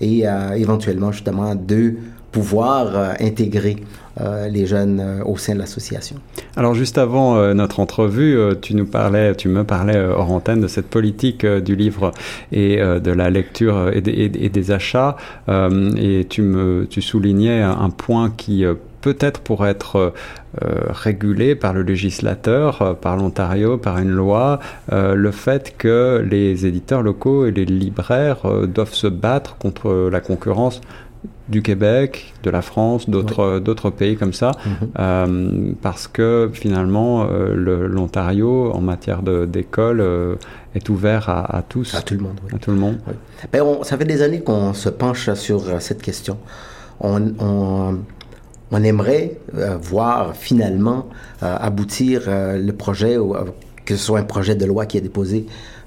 et 0.00 0.24
éventuellement, 0.56 1.12
justement, 1.12 1.54
de 1.54 1.94
pouvoir 2.32 3.14
intégrer 3.20 3.76
euh, 4.20 4.46
les 4.48 4.66
jeunes 4.66 5.00
euh, 5.00 5.24
au 5.24 5.38
sein 5.38 5.54
de 5.54 5.58
l'association. 5.58 6.16
Alors 6.56 6.74
juste 6.74 6.98
avant 6.98 7.36
euh, 7.36 7.54
notre 7.54 7.80
entrevue, 7.80 8.38
tu 8.60 8.74
nous 8.74 8.84
parlais, 8.84 9.34
tu 9.34 9.48
me 9.48 9.64
parlais 9.64 9.98
hors 9.98 10.30
antenne 10.30 10.60
de 10.60 10.66
cette 10.66 10.88
politique 10.88 11.46
du 11.46 11.76
livre 11.76 12.12
et 12.52 12.76
de 12.76 13.10
la 13.10 13.30
lecture 13.30 13.90
et, 13.92 14.00
des, 14.02 14.70
achats, 14.70 15.16
et 15.48 16.26
tu 16.28 16.42
me, 16.42 16.86
tu 16.88 17.00
soulignais 17.00 17.62
un 17.62 17.90
point 17.90 18.30
qui 18.36 18.64
peut-être 19.00 19.40
pourrait 19.40 19.70
être 19.70 20.12
régulé 20.60 21.54
par 21.54 21.72
le 21.72 21.82
législateur, 21.82 22.96
par 22.98 23.16
l'Ontario, 23.16 23.78
par 23.78 23.98
une 23.98 24.10
loi, 24.10 24.60
le 24.90 25.30
fait 25.30 25.74
que 25.76 26.24
les 26.28 26.66
éditeurs 26.66 27.02
locaux 27.02 27.46
et 27.46 27.50
les 27.50 27.64
libraires 27.64 28.42
doivent 28.66 28.94
se 28.94 29.08
battre 29.08 29.56
contre 29.56 30.08
la 30.10 30.20
concurrence 30.20 30.80
du 31.48 31.62
Québec, 31.62 32.34
de 32.42 32.50
la 32.50 32.62
France, 32.62 33.08
d'autres 33.08 33.90
pays 33.90 34.16
comme 34.16 34.32
ça, 34.32 34.50
mm 34.52 34.70
-hmm. 34.70 34.88
euh, 34.98 35.72
parce 35.82 36.06
que 36.08 36.48
finalement 36.52 37.12
euh, 37.24 37.88
l'Ontario 37.88 38.70
en 38.72 38.80
matière 38.80 39.22
d'école 39.22 40.00
euh, 40.00 40.36
est 40.74 40.88
ouvert 40.88 41.28
à, 41.28 41.40
à, 41.58 41.62
tous, 41.62 41.94
à 41.94 42.02
tout 42.02 42.14
le 42.14 42.20
monde. 42.20 42.38
Oui. 42.44 42.50
À 42.54 42.58
tout 42.58 42.70
le 42.70 42.76
monde. 42.84 42.98
Oui. 43.08 43.14
Ben 43.52 43.62
on, 43.62 43.82
ça 43.82 43.96
fait 43.98 44.04
des 44.14 44.22
années 44.22 44.42
qu'on 44.42 44.72
se 44.72 44.88
penche 45.02 45.32
sur 45.34 45.60
cette 45.80 46.02
question. 46.08 46.36
On, 47.00 47.20
on, 47.40 47.98
on 48.70 48.82
aimerait 48.90 49.26
voir 49.92 50.34
finalement 50.48 51.00
aboutir 51.40 52.22
le 52.68 52.72
projet, 52.72 53.14
que 53.86 53.94
ce 53.96 54.02
soit 54.06 54.20
un 54.24 54.28
projet 54.36 54.54
de 54.62 54.66
loi 54.72 54.82
qui 54.86 54.96
est 54.98 55.06
déposé 55.10 55.38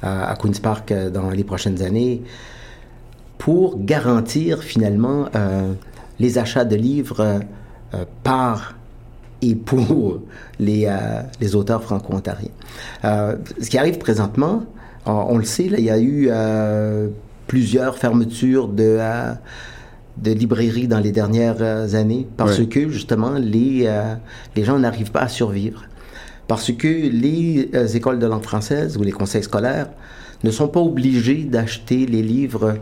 à 0.01 0.35
Queen's 0.39 0.59
Park 0.59 0.93
dans 1.17 1.29
les 1.39 1.45
prochaines 1.51 1.81
années 1.89 2.21
pour 3.38 3.77
garantir 3.80 4.63
finalement 4.63 5.27
euh, 5.36 5.74
les 6.20 6.38
achats 6.38 6.65
de 6.65 6.75
livres 6.75 7.42
euh, 7.94 8.06
par 8.24 8.75
et 9.42 9.56
pour 9.56 10.22
les, 10.60 10.86
euh, 10.88 11.22
les 11.39 11.56
auteurs 11.56 11.84
franco-ontariens. 11.84 12.50
ce 13.04 13.70
qui 13.70 13.77
arrive 13.77 13.98
présentement, 13.98 14.63
on, 15.06 15.12
on 15.12 15.38
le 15.38 15.44
sait, 15.44 15.70
là, 15.70 15.77
il 15.77 15.86
y 15.86 15.89
a 15.89 16.00
eu 16.00 16.30
plusieurs 17.48 17.98
fermetures 17.98 18.68
de, 18.70 18.98
de 20.18 20.32
librairies 20.32 20.88
dans 20.88 21.00
les 21.00 21.12
dernières 21.12 21.62
années 21.94 22.25
parce 22.38 22.65
que 22.65 22.89
justement 22.89 23.34
les, 23.34 23.88
les 24.56 24.63
gens 24.63 24.80
n'arrivent 24.80 25.12
pas 25.12 25.22
à 25.22 25.27
survivre. 25.27 25.84
Parce 26.48 26.72
que 26.72 26.88
les 26.88 27.70
écoles 27.96 28.20
de 28.20 28.25
langue 28.25 28.44
française 28.44 28.98
ou 28.98 29.04
les 29.04 29.12
conseils 29.12 29.44
scolaires 29.44 29.89
ne 30.44 30.51
sont 30.51 30.68
pas 30.68 30.80
obligés 30.80 31.44
d'acheter 31.44 32.06
les 32.06 32.24
livres 32.24 32.77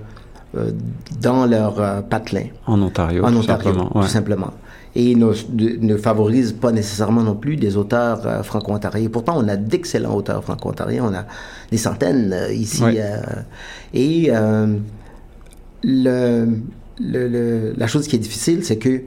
dans 1.22 1.46
leur 1.46 1.80
euh, 1.80 2.02
patelin. 2.02 2.46
En 2.68 2.82
Ontario, 2.82 3.24
en 3.24 3.32
tout 3.32 3.38
Ontario, 3.40 3.72
simplement. 3.72 3.90
tout 4.02 4.08
simplement. 4.08 4.54
Et 4.96 5.16
ne, 5.16 5.34
ne, 5.82 5.98
favorise 5.98 6.52
pas 6.52 6.72
nécessairement 6.72 7.24
non 7.24 7.36
plus 7.36 7.56
des 7.56 7.78
auteurs 7.78 8.28
euh, 8.28 8.44
franco-ontariens. 8.44 9.10
Pourtant, 9.10 9.44
on 9.44 9.48
a 9.48 9.56
d'excellents 9.56 10.16
auteurs 10.16 10.44
franco-ontariens. 10.44 11.04
On 11.06 11.14
a 11.16 11.26
des 11.72 11.78
centaines 11.78 12.32
euh, 12.32 12.54
ici. 12.54 12.84
Euh, 12.84 13.18
et 13.96 14.32
le, 15.84 16.48
le, 17.00 17.28
le, 17.28 17.74
la 17.76 17.88
chose 17.88 18.08
qui 18.08 18.16
est 18.16 18.20
difficile, 18.20 18.64
c'est 18.64 18.78
que 18.78 19.02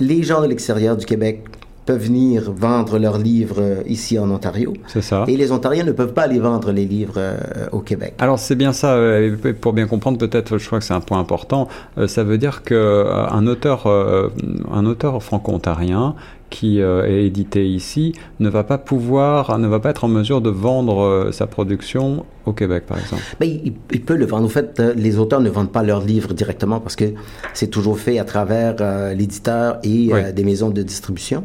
les 0.00 0.22
gens 0.22 0.40
de 0.40 0.46
l'extérieur 0.46 0.96
du 0.96 1.04
Québec 1.04 1.44
peuvent 1.88 2.04
venir 2.04 2.52
vendre 2.52 2.98
leurs 2.98 3.16
livres 3.16 3.82
ici 3.86 4.18
en 4.18 4.30
Ontario. 4.30 4.74
C'est 4.88 5.00
ça. 5.00 5.24
Et 5.26 5.38
les 5.38 5.52
Ontariens 5.52 5.84
ne 5.84 5.92
peuvent 5.92 6.12
pas 6.12 6.24
aller 6.24 6.38
vendre 6.38 6.70
les 6.70 6.84
livres 6.84 7.14
euh, 7.16 7.38
au 7.72 7.80
Québec. 7.80 8.12
Alors 8.18 8.38
c'est 8.38 8.56
bien 8.56 8.74
ça. 8.74 8.92
Euh, 8.92 9.34
pour 9.58 9.72
bien 9.72 9.86
comprendre, 9.86 10.18
peut-être, 10.18 10.58
je 10.58 10.66
crois 10.66 10.80
que 10.80 10.84
c'est 10.84 10.92
un 10.92 11.00
point 11.00 11.18
important. 11.18 11.66
Euh, 11.96 12.06
ça 12.06 12.24
veut 12.24 12.36
dire 12.36 12.62
que 12.62 13.06
un 13.08 13.46
auteur, 13.46 13.86
un 13.86 14.84
auteur 14.84 15.22
franco-ontarien 15.22 16.14
qui 16.50 16.80
euh, 16.80 17.06
est 17.06 17.26
édité 17.26 17.66
ici 17.68 18.14
ne 18.40 18.48
va 18.48 18.64
pas 18.64 18.78
pouvoir, 18.78 19.58
ne 19.58 19.68
va 19.68 19.80
pas 19.80 19.90
être 19.90 20.04
en 20.04 20.08
mesure 20.08 20.40
de 20.40 20.50
vendre 20.50 21.00
euh, 21.00 21.32
sa 21.32 21.46
production 21.46 22.24
au 22.46 22.52
Québec, 22.52 22.84
par 22.86 22.98
exemple. 22.98 23.22
Ben, 23.40 23.48
il, 23.48 23.74
il, 23.92 24.02
peut 24.02 24.16
le 24.16 24.26
vendre. 24.26 24.46
En 24.46 24.48
fait, 24.48 24.80
euh, 24.80 24.94
les 24.94 25.18
auteurs 25.18 25.40
ne 25.40 25.50
vendent 25.50 25.72
pas 25.72 25.82
leurs 25.82 26.00
livres 26.00 26.32
directement 26.34 26.80
parce 26.80 26.96
que 26.96 27.12
c'est 27.54 27.68
toujours 27.68 27.98
fait 27.98 28.18
à 28.18 28.24
travers 28.24 28.76
euh, 28.80 29.14
l'éditeur 29.14 29.78
et 29.82 30.10
oui. 30.12 30.32
des 30.32 30.44
maisons 30.44 30.70
de 30.70 30.82
distribution. 30.82 31.44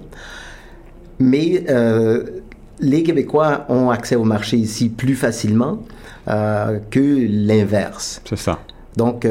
Mais 1.20 1.64
les 2.80 3.04
Québécois 3.04 3.66
ont 3.70 3.92
accès 3.92 4.16
au 4.16 4.24
marché 4.24 4.58
ici 4.58 4.90
plus 4.90 5.16
facilement 5.16 5.84
que 6.26 7.28
l'inverse. 7.30 8.22
C'est 8.26 8.38
ça. 8.38 8.60
Donc, 8.98 9.26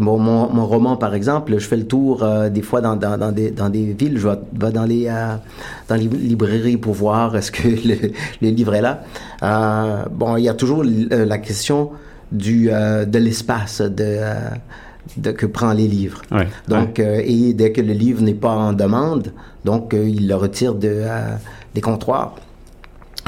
mon, 0.00 0.18
mon, 0.18 0.48
mon, 0.48 0.66
roman, 0.66 0.96
par 0.96 1.14
exemple, 1.14 1.52
je 1.58 1.66
fais 1.66 1.76
le 1.76 1.86
tour 1.86 2.22
euh, 2.22 2.48
des 2.48 2.62
fois 2.62 2.80
dans, 2.80 2.96
dans, 2.96 3.18
dans, 3.18 3.32
des, 3.32 3.50
dans 3.50 3.68
des 3.68 3.92
villes, 3.92 4.18
je 4.18 4.28
vais, 4.28 4.38
vais 4.54 4.72
dans, 4.72 4.84
les, 4.84 5.06
euh, 5.08 5.36
dans 5.88 5.96
les 5.96 6.08
librairies 6.08 6.78
pour 6.78 6.94
voir 6.94 7.36
est-ce 7.36 7.52
que 7.52 7.68
le, 7.68 8.12
le, 8.40 8.48
livre 8.50 8.74
est 8.74 8.80
là. 8.80 9.02
Euh, 9.42 10.04
bon, 10.10 10.36
il 10.36 10.44
y 10.44 10.48
a 10.48 10.54
toujours 10.54 10.84
la 10.84 11.38
question 11.38 11.90
du, 12.30 12.70
euh, 12.70 13.04
de 13.04 13.18
l'espace 13.18 13.82
de, 13.82 14.20
de, 15.18 15.30
que 15.32 15.46
prend 15.46 15.72
les 15.72 15.88
livres. 15.88 16.22
Ouais, 16.30 16.48
donc, 16.68 16.96
ouais. 16.98 17.30
et 17.30 17.52
dès 17.52 17.72
que 17.72 17.82
le 17.82 17.92
livre 17.92 18.22
n'est 18.22 18.34
pas 18.34 18.54
en 18.54 18.72
demande, 18.72 19.32
donc 19.64 19.94
il 19.94 20.26
le 20.26 20.34
retire 20.34 20.74
de, 20.74 21.02
des 21.74 21.80
comptoirs. 21.80 22.36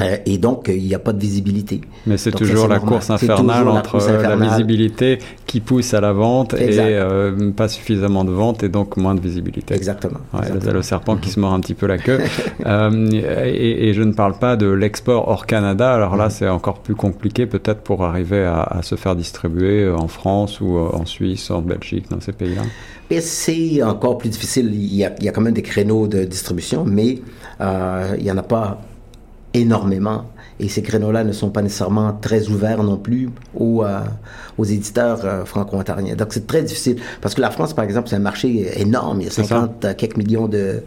Euh, 0.01 0.17
et 0.25 0.37
donc, 0.37 0.65
il 0.67 0.83
n'y 0.83 0.93
a 0.93 0.99
pas 0.99 1.13
de 1.13 1.19
visibilité. 1.19 1.81
Mais 2.05 2.17
c'est 2.17 2.31
toujours 2.31 2.67
la 2.67 2.79
course 2.79 3.09
infernale 3.09 3.67
entre 3.67 3.91
course 3.91 4.07
euh, 4.09 4.21
la 4.21 4.35
visibilité 4.35 5.19
qui 5.45 5.61
pousse 5.61 5.93
à 5.93 6.01
la 6.01 6.11
vente 6.11 6.53
Exact. 6.53 6.83
et 6.89 6.95
euh, 6.95 7.51
pas 7.51 7.69
suffisamment 7.69 8.25
de 8.25 8.31
vente 8.31 8.63
et 8.63 8.69
donc 8.69 8.97
moins 8.97 9.15
de 9.15 9.21
visibilité. 9.21 9.73
Exactement. 9.73 10.19
Ouais, 10.33 10.41
exactement. 10.41 10.73
le 10.73 10.81
serpent 10.81 11.15
qui 11.15 11.29
se 11.29 11.39
mord 11.39 11.53
un 11.53 11.61
petit 11.61 11.75
peu 11.75 11.87
la 11.87 11.97
queue. 11.97 12.19
Euh, 12.65 13.09
et, 13.45 13.89
et 13.89 13.93
je 13.93 14.01
ne 14.01 14.13
parle 14.13 14.39
pas 14.39 14.55
de 14.55 14.67
l'export 14.67 15.27
hors 15.27 15.45
Canada. 15.45 15.93
Alors 15.93 16.15
là, 16.15 16.29
c'est 16.31 16.47
encore 16.47 16.79
plus 16.79 16.95
compliqué 16.95 17.45
peut-être 17.45 17.81
pour 17.81 18.03
arriver 18.03 18.43
à, 18.43 18.61
à 18.61 18.81
se 18.81 18.95
faire 18.95 19.15
distribuer 19.15 19.83
euh, 19.83 19.95
en 19.95 20.07
France 20.07 20.61
ou 20.61 20.77
euh, 20.77 20.89
en 20.93 21.05
Suisse, 21.05 21.51
en 21.51 21.61
Belgique, 21.61 22.09
dans 22.09 22.19
ces 22.21 22.31
pays-là. 22.31 22.63
C'est 23.19 23.83
encore 23.83 24.17
plus 24.17 24.29
difficile. 24.29 24.71
Il 24.73 24.95
y, 24.95 25.05
a, 25.05 25.13
il 25.19 25.25
y 25.25 25.29
a 25.29 25.31
quand 25.31 25.41
même 25.41 25.53
des 25.53 25.61
créneaux 25.61 26.07
de 26.07 26.23
distribution, 26.23 26.85
mais 26.85 27.19
euh, 27.61 28.15
il 28.17 28.23
n'y 28.23 28.31
en 28.31 28.37
a 28.37 28.43
pas 28.43 28.81
énormément. 29.55 30.25
Et 30.57 30.69
ces 30.69 30.81
créneaux-là 30.81 31.25
ne 31.25 31.33
sont 31.33 31.49
pas 31.49 31.61
nécessairement 31.61 32.13
très 32.13 32.47
ouverts 32.47 32.81
non 32.81 32.95
plus 32.97 33.29
aux, 33.55 33.83
euh, 33.83 33.99
aux 34.57 34.63
éditeurs 34.63 35.19
euh, 35.25 35.43
franco-ontariens. 35.43 36.15
Donc 36.15 36.29
c'est 36.31 36.47
très 36.47 36.61
difficile. 36.63 36.95
Parce 37.19 37.35
que 37.35 37.41
la 37.41 37.51
France, 37.51 37.73
par 37.73 37.83
exemple, 37.83 38.07
c'est 38.07 38.15
un 38.15 38.19
marché 38.19 38.79
énorme. 38.79 39.19
Il 39.19 39.25
y 39.25 39.27
a 39.27 39.31
C'est 39.31 39.43
ça. 39.43 39.55
50 39.59 39.83
euh, 39.85 39.93
quelques 39.97 40.15
millions 40.15 40.47
de, 40.47 40.81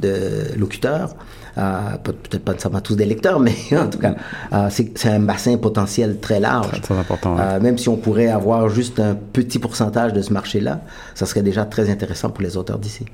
de 0.00 0.14
locuteurs. 0.58 1.14
Euh, 1.56 1.78
peut- 2.02 2.14
Peut-être 2.14 2.44
pas 2.44 2.52
nécessairement 2.52 2.80
tous 2.80 2.96
des 2.96 3.04
lecteurs, 3.04 3.38
mais 3.38 3.54
en 3.78 3.88
tout 3.88 3.98
cas, 3.98 4.16
euh, 4.54 4.66
c'est 4.70 4.90
c'est 4.98 5.10
un 5.10 5.20
bassin 5.20 5.56
potentiel 5.56 6.18
très 6.18 6.40
large. 6.40 6.68
Très, 6.70 6.80
très 6.80 6.98
important. 6.98 7.36
ouais. 7.36 7.42
Euh, 7.44 7.60
même 7.60 7.78
si 7.78 7.88
on 7.88 7.96
pourrait 7.96 8.28
avoir 8.28 8.68
juste 8.70 8.98
un 8.98 9.14
petit 9.14 9.60
pourcentage 9.60 10.12
de 10.14 10.22
ce 10.22 10.32
marché-là, 10.32 10.80
ça 11.14 11.26
serait 11.26 11.42
déjà 11.42 11.64
très 11.64 11.90
intéressant 11.90 12.30
pour 12.30 12.42
les 12.42 12.56
auteurs 12.56 12.78
d'ici. 12.80 13.04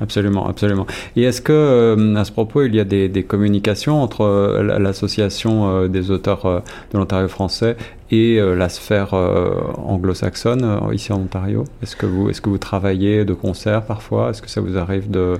Absolument, 0.00 0.48
absolument. 0.48 0.86
Et 1.16 1.22
est-ce 1.24 1.40
que, 1.40 1.52
euh, 1.52 2.14
à 2.16 2.24
ce 2.24 2.30
propos, 2.32 2.62
il 2.62 2.74
y 2.74 2.80
a 2.80 2.84
des, 2.84 3.08
des 3.08 3.24
communications 3.24 4.00
entre 4.02 4.20
euh, 4.22 4.78
l'association 4.78 5.68
euh, 5.68 5.88
des 5.88 6.10
auteurs 6.10 6.62
de 6.92 6.98
l'Ontario 6.98 7.26
français 7.28 7.76
et 8.10 8.40
la 8.40 8.68
sphère 8.70 9.12
anglo-saxonne 9.86 10.80
ici 10.92 11.12
en 11.12 11.16
Ontario? 11.20 11.64
Est-ce 11.82 11.96
que 11.96 12.06
vous, 12.06 12.30
est-ce 12.30 12.40
que 12.40 12.48
vous 12.48 12.58
travaillez 12.58 13.24
de 13.24 13.34
concert 13.34 13.82
parfois? 13.82 14.30
Est-ce 14.30 14.42
que 14.42 14.48
ça 14.50 14.60
vous 14.60 14.76
arrive 14.78 15.10
de, 15.10 15.34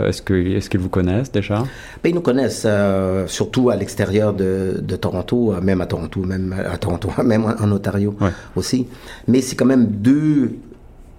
est-ce 0.00 0.22
que, 0.22 0.34
est-ce 0.34 0.70
qu'ils 0.70 0.80
vous 0.80 0.88
connaissent 0.88 1.32
déjà? 1.32 1.64
Ben, 2.02 2.10
ils 2.10 2.14
nous 2.14 2.20
connaissent 2.20 2.64
euh, 2.66 3.26
surtout 3.26 3.70
à 3.70 3.76
l'extérieur 3.76 4.32
de, 4.32 4.80
de 4.80 4.96
Toronto, 4.96 5.54
même 5.62 5.80
à 5.80 5.86
Toronto, 5.86 6.20
même 6.20 6.54
à 6.70 6.76
Toronto, 6.78 7.10
même 7.24 7.44
en, 7.44 7.60
en 7.62 7.72
Ontario 7.72 8.14
Ouais. 8.20 8.30
aussi. 8.56 8.86
Mais 9.28 9.40
c'est 9.40 9.56
quand 9.56 9.66
même 9.66 9.86
deux, 9.86 10.52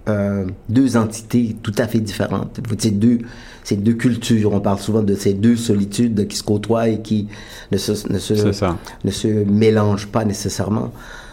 euh, 0.08 0.44
deux 0.68 0.96
entités 0.96 1.56
tout 1.62 1.74
à 1.78 1.86
fait 1.86 2.00
différentes. 2.00 2.60
C'est 2.78 2.90
deux, 2.98 3.18
c'est 3.64 3.76
deux 3.76 3.94
cultures. 3.94 4.52
On 4.52 4.60
parle 4.60 4.78
souvent 4.78 5.02
de 5.02 5.14
ces 5.14 5.34
deux 5.34 5.56
solitudes 5.56 6.28
qui 6.28 6.36
se 6.36 6.42
côtoient 6.42 6.88
et 6.88 7.00
qui 7.00 7.28
ne 7.72 7.76
se, 7.78 7.92
ne 8.12 8.18
se, 8.18 8.52
ça. 8.52 8.76
ne 9.04 9.10
se 9.10 9.28
mélangent 9.28 10.08
pas 10.08 10.24
nécessairement. 10.24 10.92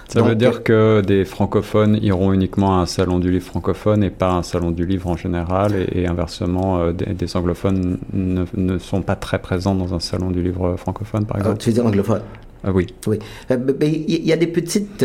Ça 0.10 0.20
Donc, 0.20 0.30
veut 0.30 0.36
dire 0.36 0.63
que 0.63 1.01
des 1.01 1.24
francophones 1.25 1.98
iront 2.01 2.34
uniquement 2.34 2.77
à 2.77 2.82
un 2.82 2.86
salon 2.86 3.20
du 3.20 3.32
livre 3.32 3.46
francophone 3.46 4.03
et 4.03 4.10
pas 4.10 4.30
à 4.30 4.34
un 4.34 4.44
salon 4.44 4.70
du 4.72 4.86
livre 4.86 5.08
en 5.08 5.15
général, 5.15 5.74
et, 5.75 6.01
et 6.01 6.08
inversement, 6.08 6.80
euh, 6.80 6.92
des, 6.92 7.13
des 7.13 7.38
anglophones 7.38 7.98
ne, 8.12 8.46
ne 8.56 8.77
sont 8.77 9.01
pas 9.01 9.15
très 9.15 9.39
présents 9.39 9.74
dans 9.75 9.94
un 9.94 10.00
salon 10.00 10.30
du 10.30 10.44
livre 10.44 10.75
francophone, 10.77 11.25
par 11.25 11.38
euh, 11.38 11.39
exemple 11.39 11.58
tu 11.60 11.70
veux 11.70 11.74
dire 11.74 11.86
anglophone? 11.86 12.22
Ah 12.63 12.72
oui, 12.72 12.88
Oui. 13.08 13.20
Euh, 13.50 13.58
ben, 13.58 13.75
ben, 13.77 13.92
Il 14.08 14.25
y 14.25 14.34
a 14.34 14.38
des 14.38 14.48
petites 14.48 15.03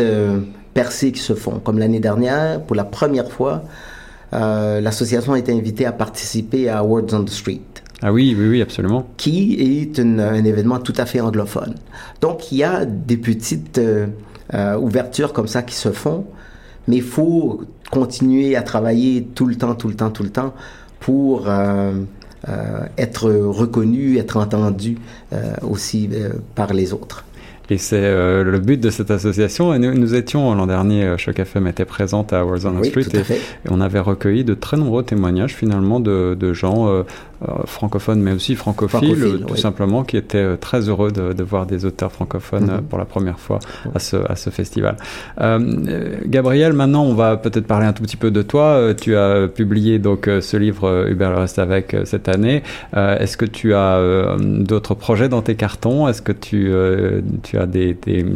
percées 0.81 1.11
qui 1.11 1.19
se 1.31 1.35
font. 1.43 1.59
Comme 1.65 1.77
l'année 1.83 1.99
dernière, 2.09 2.61
pour 2.65 2.75
la 2.81 2.85
première 2.97 3.29
fois, 3.37 3.55
euh, 4.33 4.79
l'association 4.85 5.31
a 5.33 5.39
été 5.43 5.51
invitée 5.61 5.85
à 5.85 5.91
participer 6.05 6.69
à 6.69 6.77
Words 6.89 7.11
on 7.17 7.23
the 7.25 7.29
Street, 7.41 7.67
ah 8.01 8.13
oui, 8.13 8.25
oui, 8.39 8.47
oui, 8.53 8.61
absolument. 8.67 9.01
qui 9.17 9.37
est 9.69 9.97
une- 9.97 10.21
un 10.21 10.43
événement 10.53 10.79
tout 10.87 10.93
à 11.03 11.05
fait 11.11 11.19
anglophone. 11.27 11.73
Donc, 12.21 12.37
il 12.51 12.57
y 12.59 12.63
a 12.63 12.85
des 13.11 13.17
petites 13.17 13.77
euh, 13.77 14.07
euh, 14.53 14.77
ouvertures 14.87 15.33
comme 15.33 15.49
ça 15.55 15.61
qui 15.69 15.75
se 15.85 15.91
font, 16.03 16.21
mais 16.87 16.97
il 17.03 17.07
faut 17.17 17.61
continuer 17.99 18.55
à 18.55 18.61
travailler 18.73 19.13
tout 19.37 19.47
le 19.51 19.55
temps, 19.61 19.75
tout 19.81 19.89
le 19.93 19.95
temps, 20.01 20.11
tout 20.17 20.23
le 20.29 20.33
temps 20.41 20.53
pour 21.01 21.31
être 22.97 23.25
reconnu, 23.63 24.17
être 24.23 24.37
entendu 24.45 24.97
aussi 25.73 26.09
par 26.55 26.69
les 26.79 26.87
autres. 26.99 27.19
Et 27.71 27.77
c'est 27.77 27.97
euh, 28.01 28.43
le 28.43 28.59
but 28.59 28.79
de 28.79 28.89
cette 28.89 29.11
association. 29.11 29.73
Et 29.73 29.79
nous, 29.79 29.93
nous 29.93 30.15
étions 30.15 30.53
l'an 30.55 30.67
dernier, 30.67 31.03
euh, 31.03 31.17
Choc 31.17 31.39
FM 31.39 31.67
était 31.67 31.85
présente 31.85 32.33
à 32.33 32.43
Words 32.45 32.65
on 32.65 32.71
the 32.71 32.81
Oui, 32.81 33.03
Street 33.03 33.23
et, 33.29 33.69
on 33.69 33.79
avait 33.81 33.99
recueilli 33.99 34.43
de 34.43 34.53
très 34.53 34.77
nombreux 34.77 35.03
témoignages 35.03 35.53
finalement 35.55 35.99
de, 35.99 36.35
de 36.39 36.53
gens 36.53 36.87
euh, 36.89 37.03
francophones 37.65 38.19
mais 38.21 38.33
aussi 38.33 38.55
francophiles, 38.55 38.99
Francophiles, 39.15 39.45
tout 39.47 39.53
oui. 39.53 39.59
simplement, 39.59 40.03
qui 40.03 40.17
étaient 40.17 40.57
très 40.57 40.89
heureux 40.89 41.11
de, 41.11 41.31
de 41.31 41.43
voir 41.43 41.65
des 41.65 41.85
auteurs 41.85 42.11
francophones 42.11 42.63
Mhm. 42.65 42.69
euh, 42.69 42.77
pour 42.89 42.97
la 42.99 43.05
première 43.05 43.39
fois 43.39 43.59
à 43.95 43.99
ce, 43.99 44.17
à 44.29 44.35
ce 44.35 44.49
festival. 44.49 44.97
Euh, 45.39 46.17
Gabriel, 46.25 46.73
maintenant 46.73 47.03
on 47.05 47.13
va 47.13 47.37
peut-être 47.37 47.65
parler 47.67 47.85
un 47.85 47.93
tout 47.93 48.03
petit 48.03 48.17
peu 48.17 48.31
de 48.31 48.41
toi. 48.41 48.93
Tu 48.99 49.15
as 49.15 49.47
publié 49.47 49.99
donc 49.99 50.29
ce 50.41 50.57
livre 50.57 51.05
Hubert 51.09 51.31
le 51.31 51.37
reste 51.37 51.59
avec 51.59 51.95
cette 52.05 52.27
année. 52.27 52.63
Est-ce 52.95 53.37
que 53.37 53.45
tu 53.45 53.73
as 53.73 54.01
d'autres 54.39 54.95
projets 54.95 55.29
dans 55.29 55.41
tes 55.41 55.55
cartons? 55.55 56.07
Est-ce 56.07 56.21
que 56.21 56.31
tu, 56.31 56.71
tu 57.43 57.57
as 57.57 57.58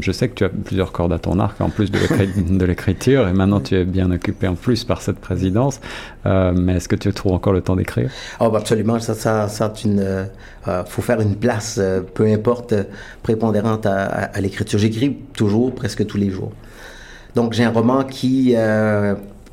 Je 0.01 0.11
sais 0.11 0.29
que 0.29 0.33
tu 0.35 0.43
as 0.43 0.49
plusieurs 0.49 0.91
cordes 0.91 1.13
à 1.13 1.19
ton 1.19 1.39
arc 1.39 1.59
en 1.61 1.69
plus 1.69 1.91
de 1.91 1.97
l'écri- 1.97 2.29
de 2.57 2.65
l'écriture 2.65 3.27
et 3.27 3.33
maintenant 3.33 3.59
tu 3.59 3.75
es 3.75 3.85
bien 3.85 4.11
occupé 4.11 4.47
en 4.47 4.55
plus 4.55 4.83
par 4.83 5.01
cette 5.01 5.19
présidence. 5.19 5.79
Euh, 6.25 6.53
mais 6.55 6.75
est-ce 6.77 6.87
que 6.89 6.95
tu 6.95 7.11
trouves 7.13 7.33
encore 7.33 7.53
le 7.53 7.61
temps 7.61 7.75
d'écrire? 7.75 8.09
Oh, 8.39 8.49
bah, 8.49 8.59
absolument, 8.59 8.99
ça, 8.99 9.13
ça, 9.13 9.47
ça, 9.47 9.71
euh, 9.85 10.25
euh, 10.67 10.83
faut 10.85 11.01
faire 11.01 11.21
une 11.21 11.35
place, 11.35 11.79
peu 12.13 12.25
importe, 12.25 12.73
prépondérante 13.21 13.85
à, 13.85 14.05
à- 14.05 14.41
l'écriture. 14.41 14.79
J'écris 14.79 15.17
toujours, 15.33 15.73
presque 15.73 16.05
tous 16.05 16.17
les 16.17 16.29
jours. 16.29 16.51
Donc, 17.35 17.53
j'ai 17.53 17.63
un 17.63 17.71
roman 17.71 18.03
qui, 18.03 18.55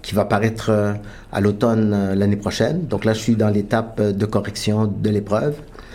qui 0.03 0.15
va 0.15 0.25
paraître 0.25 0.71
à 1.33 1.41
l'automne 1.41 2.15
l'année 2.15 2.37
prochaine. 2.37 2.87
Donc 2.87 3.05
là, 3.05 3.13
je 3.13 3.21
suis 3.21 3.37
dans 3.37 3.49
l'étape 3.49 4.01
de 4.03 4.27
correction 4.27 4.87
de 4.87 5.11
l'épreuve, 5.11 5.55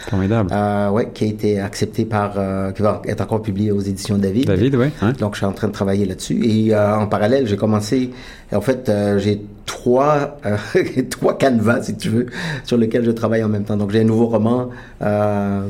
Formidable. 0.09 0.49
euh, 0.53 0.89
ouais, 0.91 1.09
qui 1.13 1.23
a 1.23 1.27
été 1.27 1.59
acceptée 1.59 2.05
par, 2.05 2.33
euh, 2.37 2.71
qui 2.71 2.81
va 2.81 3.01
être 3.05 3.21
encore 3.21 3.41
publiée 3.41 3.71
aux 3.71 3.79
éditions 3.81 4.17
David. 4.17 4.45
David, 4.47 4.75
oui. 4.75 4.87
hein 5.01 5.13
Donc, 5.19 5.33
je 5.33 5.39
suis 5.39 5.45
en 5.45 5.51
train 5.53 5.67
de 5.67 5.73
travailler 5.73 6.05
là-dessus. 6.05 6.39
Et 6.45 6.73
euh, 6.75 6.95
en 6.97 7.07
parallèle, 7.07 7.47
j'ai 7.47 7.57
commencé. 7.57 8.11
En 8.53 8.61
fait, 8.61 8.87
euh, 8.89 9.17
j'ai 9.19 9.41
trois, 9.65 10.37
euh, 10.45 10.57
trois 11.09 11.37
canevas, 11.37 11.83
si 11.83 11.95
tu 11.97 12.09
veux, 12.09 12.27
sur 12.63 12.77
lesquels 12.77 13.03
je 13.03 13.11
travaille 13.11 13.43
en 13.43 13.49
même 13.49 13.63
temps. 13.63 13.77
Donc, 13.77 13.91
j'ai 13.91 14.01
un 14.01 14.05
nouveau 14.05 14.27
roman, 14.27 14.69
euh, 15.01 15.67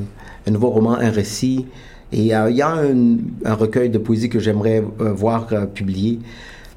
un 0.48 0.52
nouveau 0.52 0.70
roman, 0.70 0.96
un 0.96 1.10
récit. 1.12 1.66
Et 2.12 2.36
euh, 2.36 2.50
il 2.50 2.58
y 2.58 2.62
a 2.62 2.70
un, 2.74 3.18
un 3.46 3.54
recueil 3.56 3.90
de 3.90 3.98
poésie 3.98 4.30
que 4.30 4.40
j'aimerais 4.40 4.84
voir 5.00 5.48
publié. 5.74 6.20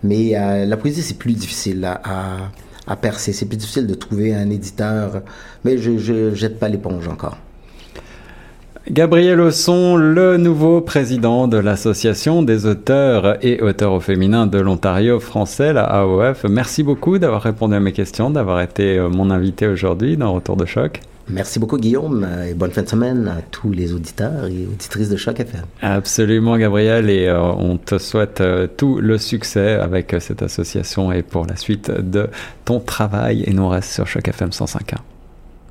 Mais 0.05 0.37
euh, 0.37 0.65
la 0.65 0.77
poésie, 0.77 1.03
c'est 1.03 1.19
plus 1.19 1.33
difficile 1.33 1.85
à, 1.85 2.01
à, 2.05 2.37
à 2.87 2.97
percer. 2.97 3.33
C'est 3.33 3.47
plus 3.47 3.57
difficile 3.59 3.87
de 3.89 3.95
trouver 3.95 4.33
un 4.35 4.49
éditeur. 4.49 5.23
Mais 5.65 5.77
je, 5.77 5.99
je 5.99 6.35
jette 6.35 6.59
pas 6.61 6.69
l'éponge 6.69 7.09
encore. 7.09 7.37
Gabriel 8.91 9.41
Osson, 9.41 9.97
le 9.97 10.37
nouveau 10.37 10.81
président 10.81 11.47
de 11.47 11.59
l'Association 11.59 12.43
des 12.43 12.67
auteurs 12.67 13.37
et 13.45 13.61
auteurs 13.61 13.93
au 13.93 14.01
féminin 14.01 14.47
de 14.47 14.59
l'Ontario 14.59 15.21
français, 15.21 15.73
la 15.73 15.85
AOF. 15.85 16.45
Merci 16.49 16.83
beaucoup 16.83 17.19
d'avoir 17.19 17.43
répondu 17.43 17.75
à 17.75 17.81
mes 17.81 17.93
questions, 17.93 18.31
d'avoir 18.31 18.61
été 18.61 18.99
euh, 18.99 19.09
mon 19.09 19.31
invité 19.31 19.67
aujourd'hui 19.67 20.17
dans 20.17 20.33
Retour 20.33 20.57
de 20.57 20.65
choc. 20.65 21.01
Merci 21.31 21.59
beaucoup, 21.59 21.77
Guillaume, 21.77 22.27
et 22.49 22.55
bonne 22.55 22.71
fin 22.71 22.83
de 22.83 22.89
semaine 22.89 23.29
à 23.29 23.43
tous 23.43 23.71
les 23.71 23.93
auditeurs 23.93 24.47
et 24.47 24.67
auditrices 24.67 25.11
de 25.11 25.17
Choc 25.17 25.39
FM. 25.41 25.65
Absolument, 25.83 26.57
Gabriel, 26.57 27.11
et 27.11 27.27
euh, 27.27 27.43
on 27.43 27.77
te 27.77 27.99
souhaite 27.99 28.41
euh, 28.41 28.67
tout 28.67 28.99
le 29.01 29.19
succès 29.19 29.73
avec 29.75 30.15
euh, 30.15 30.21
cette 30.21 30.41
association 30.41 31.13
et 31.13 31.23
pour 31.23 31.47
la 31.47 31.57
suite 31.57 31.91
de 31.91 32.29
ton 32.65 32.81
travail. 32.81 33.45
Et 33.47 33.53
nous 33.53 33.65
on 33.65 33.69
reste 33.69 33.93
sur 33.93 34.07
Choc 34.07 34.27
FM 34.27 34.51
105.1. 34.51 35.18